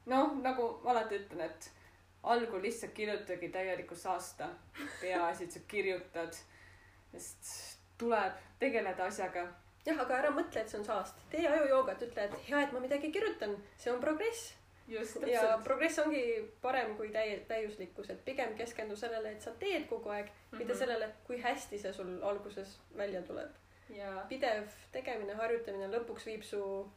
[0.06, 1.70] noh, nagu ma alati ütlen, et
[2.22, 4.48] algul lihtsalt kirjutage täieliku saasta.
[5.00, 6.36] peaasi, et sa kirjutad,
[7.12, 9.48] sest tuleb tegeleda asjaga
[9.86, 11.14] jah, aga ära mõtle, et see on saast.
[11.30, 14.54] tee ajujoogat, ütle, et hea, et ma midagi kirjutan, see on progress.
[15.26, 16.22] ja progress ongi
[16.62, 20.78] parem kui täie-, täiuslikkus, et pigem keskendu sellele, et sa teed kogu aeg, mitte Mhm.
[20.78, 23.50] sellele, kui hästi see sul alguses välja tuleb.
[23.90, 26.90] ja pidev tegemine, harjutamine lõpuks viib su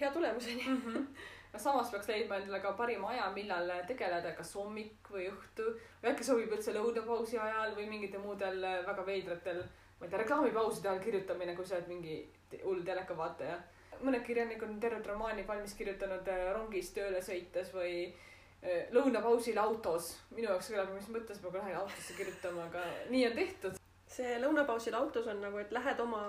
[0.00, 0.62] hea tulemuseni.
[0.68, 1.06] Mhm.
[1.48, 5.64] aga samas peaks leidma endale ka parima aja, millal tegeleda, kas hommik või õhtu
[6.02, 9.62] või äkki sobib üldse lõunapausi ajal või mingitel muudel väga veidratel,
[9.98, 12.18] ma ei tea, reklaamipauside ajal kirjutamine, kui sa oled mingi
[12.62, 13.58] hull telekavaataja.
[13.98, 20.12] mõned kirjanikud on terved romaanid valmis kirjutanud äh, rongis tööle sõites või äh, lõunapausil autos.
[20.30, 23.80] minu jaoks kõlab, mis mõttes ma lähen autosse kirjutama, aga nii on tehtud.
[24.06, 26.22] see lõunapausil autos on nagu, et lähed oma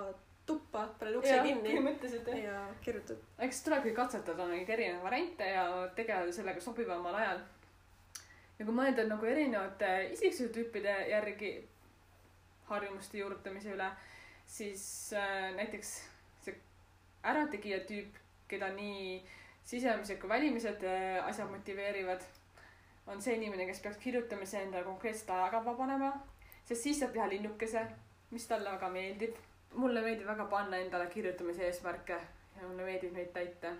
[0.50, 2.42] tuppa, paned ukse kinni põhimõtteliselt jah.
[2.44, 3.22] ja kirjutad.
[3.46, 5.64] eks tulebki katsetada neid erinevaid variante ja
[5.96, 7.42] tegeleda sellega sobivamal ajal.
[8.58, 11.52] ja kui mõelda nagu erinevate isiksuse tüüpide järgi
[12.70, 13.88] harjumuste juurutamise üle,
[14.46, 14.84] siis
[15.16, 15.92] äh, näiteks
[16.44, 16.56] see
[17.26, 18.18] ärategija tüüp,
[18.50, 19.20] keda nii
[19.64, 22.24] sisemised kui välimised äh, asjad motiveerivad,
[23.10, 26.10] on see inimene, kes peaks kirjutamise endale konkreetset ajakava panema,
[26.64, 27.84] sest siis saab teha linnukese,
[28.30, 29.38] mis talle väga meeldib.
[29.74, 32.16] mulle meeldib väga panna endale kirjutamise eesmärke
[32.56, 33.74] ja mulle meeldib neid täita.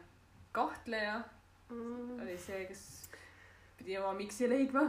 [0.52, 1.20] kahtleja
[1.70, 2.22] Mm.
[2.22, 2.82] oli see, kes
[3.78, 4.82] pidi oma miks'i leidma.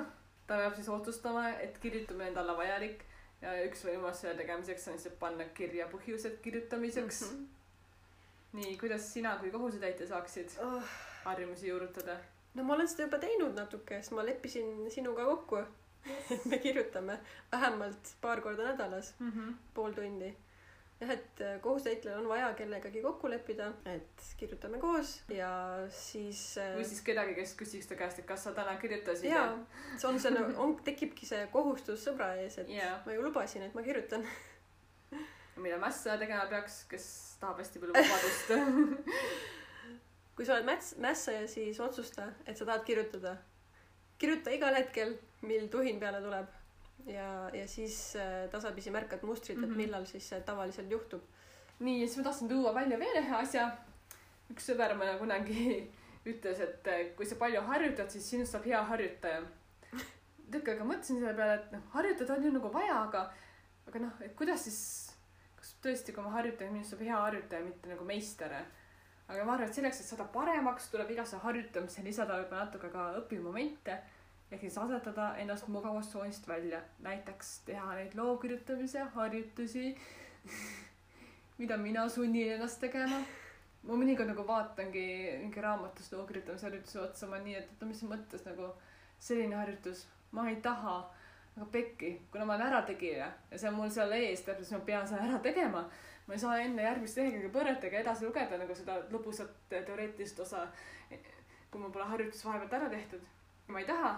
[0.47, 3.03] ta peab siis otsustama, et kirjutamine on talle vajalik
[3.41, 7.37] ja üks võimalus selle tegemiseks on lihtsalt panna kirja põhjused kirjutamiseks mm.
[7.37, 8.59] -hmm.
[8.59, 10.83] nii, kuidas sina kui kohusetäitja saaksid Oh,
[11.23, 12.17] harjumusi juurutada?
[12.53, 15.63] no ma olen seda juba teinud natuke, sest ma leppisin sinuga kokku,
[16.35, 17.19] et me kirjutame
[17.51, 19.53] vähemalt paar korda nädalas, Mm -hmm.
[19.73, 20.35] pool tundi.
[21.01, 25.51] jah, et kohusetäitjal on vaja kellegagi kokku leppida, et kirjutame koos ja
[25.89, 26.43] siis.
[26.77, 29.47] või siis kedagi, kes küsiks ta käest, et kas sa täna kirjutasid jaa,
[29.97, 32.99] see on see, on, tekibki see kohustus sõbra ees, et Jaa.
[33.05, 34.25] ma ju lubasin, et ma kirjutan.
[35.61, 37.09] mida mässa tegema peaks, kes
[37.41, 38.53] tahab hästi palju vabadust
[40.35, 43.35] kui sa oled mäts-, mässaja, siis otsusta, et sa tahad kirjutada.
[44.17, 46.47] kirjuta igal hetkel, mil tuhin peale tuleb.
[47.07, 49.77] ja, ja siis äh, tasapisi märkad mustrit, et Mhm.
[49.77, 51.21] millal siis see tavaliselt juhtub.
[51.79, 53.71] nii, ja siis ma tahtsin tuua välja veel ühe asja.
[54.51, 55.91] üks sõber mulle kunagi
[56.31, 59.41] ütles, et eh, kui sa palju harjutad, siis sinust saab hea harjutaja.
[60.51, 63.21] tükk aega mõtlesin selle peale, et noh, harjutada on ju nagu vaja, aga,
[63.87, 64.79] aga noh, et kuidas siis,
[65.55, 68.51] kas tõesti, kui ma harjutan, minust saab hea harjutaja, mitte nagu meister.
[69.31, 73.05] aga ma arvan, et selleks, et saada paremaks, tuleb igasse harjutamisse lisada võib-olla natuke ka
[73.21, 73.95] õpimomente
[74.51, 79.95] ehk siis asetada ennast mugavustsoonist välja, näiteks teha neid loo kirjutamise harjutusi
[81.61, 83.21] mida mina sunnin ennast tegema.
[83.81, 85.03] ma mõnikord nagu vaatangi
[85.41, 88.67] mingi raamatust loo kirjutamise harjutuse otsa, ma nii, et oota, mis mõttes nagu
[89.21, 90.03] selline harjutus,
[90.37, 90.95] ma ei taha,
[91.55, 94.85] aga pekki, kuna ma olen ärategija ja see on mul seal ees, täpselt siis ma
[94.89, 95.83] pean selle ära tegema.
[96.27, 100.67] ma ei saa enne järgmist lehekülge pöörata ega edasi lugeda nagu seda lõbusat teoreetilist osa,
[101.71, 103.25] kui mul pole harjutus vahepealt ära tehtud.
[103.67, 104.13] ma ei taha,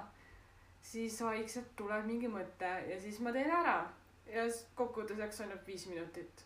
[0.84, 3.78] siis vaikselt tuleb mingi mõte ja siis ma teen ära
[4.28, 6.44] ja s- kokkuvõttes läks ainult viis minutit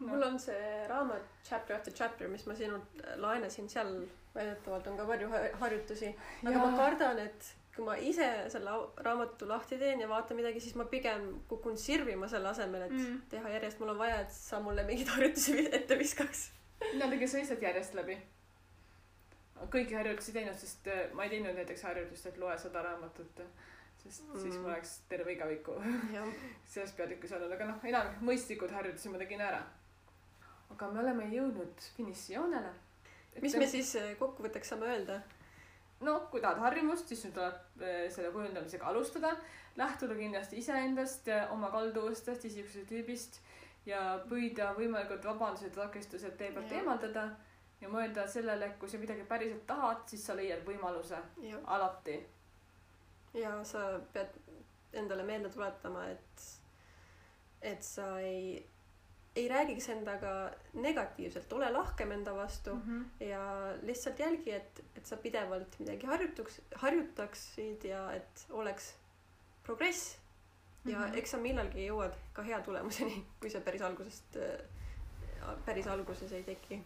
[0.00, 0.08] No.
[0.12, 3.94] mul on see raamat Chapter after chapter, mis ma sinult laenasin, seal
[4.34, 6.10] väidetavalt on ka palju ha- harjutusi.
[6.42, 6.66] aga Jaa.
[6.66, 8.74] ma kardan, et kui ma ise selle
[9.06, 13.22] raamatu lahti teen ja vaatan midagi, siis ma pigem kukun sirvima selle asemel, et Mm.
[13.30, 16.50] teha järjest, mul on vaja, et sa mulle mingeid harjutusi ette viskaks.
[16.92, 18.18] mina tegin sa lihtsalt järjest läbi.
[19.72, 23.40] Kõiki harjutusi ei teinud, sest äh, ma ei teinud näiteks harjutust, et loe sada raamatut,
[24.02, 24.40] sest mm.
[24.42, 25.78] siis mul oleks terve igaviku
[26.72, 29.62] selles peatükis olnud, aga noh, enamik mõistlikud harjutusi ma tegin ära.
[30.74, 32.74] aga me oleme jõudnud finišijoonele.
[33.42, 35.20] mis me siis eh, kokkuvõtteks saame öelda?
[36.04, 39.36] no kui tahad harjumust, siis sul tuleb eh, selle kujundamisega alustada,
[39.76, 43.40] lähtuda kindlasti iseendast, oma kalduvustest, isiksuse tüübist
[43.86, 47.30] ja püüda võimalikult vabandused takistused tee pealt eemaldada
[47.80, 52.16] ja mõelda sellele, et kui sa midagi päriselt tahad, siis sa leiad võimaluse ja, alati.
[53.36, 54.38] ja sa pead
[54.96, 56.46] endale meelde tuletama, et,
[57.60, 58.56] et sa ei,
[59.36, 60.32] ei räägiks endaga
[60.72, 62.92] negatiivselt, ole lahkem enda vastu mm.
[62.92, 63.28] Mhm.
[63.28, 63.42] ja
[63.82, 68.94] lihtsalt jälgi, et, et sa pidevalt midagi harjutuks, harjutaksid ja et oleks
[69.64, 70.18] progress.
[70.84, 71.04] ja mm.
[71.04, 71.18] -hmm.
[71.18, 74.38] eks sa millalgi jõuad ka hea tulemuseni, kui see päris algusest,
[75.64, 76.84] päris alguses ei teki.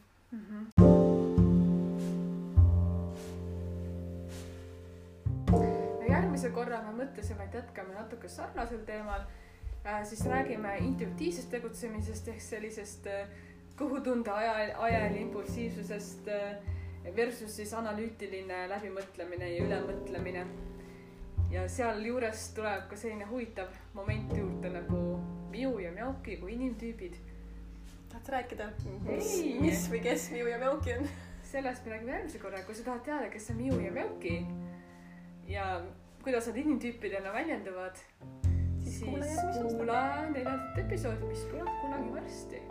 [6.09, 9.24] Järgmise korra me mõtlesime, et jätkame natuke sarnasel teemal
[9.87, 10.05] äh,.
[10.07, 13.26] siis räägime intuitiivsest tegutsemisest ehk sellisest äh,
[13.81, 16.62] kõhutunde ajal, ajal impulsiivsusest äh,
[17.16, 20.47] versus siis analüütiline läbimõtlemine ja ülemõtlemine.
[21.51, 25.20] ja sealjuures tuleb ka selline huvitav moment juurde nagu
[25.51, 27.16] Miu ja Mjauki kui inimtüübid.
[28.11, 29.17] Tahad sa rääkida, Ei.
[29.17, 31.11] mis, mis või kes Miu ja Mjauki on?
[31.51, 34.37] sellest me räägime järgmise korra, kui sa tahad teada, kes on Miu ja Meuki
[35.51, 35.65] ja
[36.23, 37.99] kuidas nad inimtüüpidena väljenduvad,
[38.85, 42.63] siis kuula neljandat episoodi, mis tuleb kunagi varsti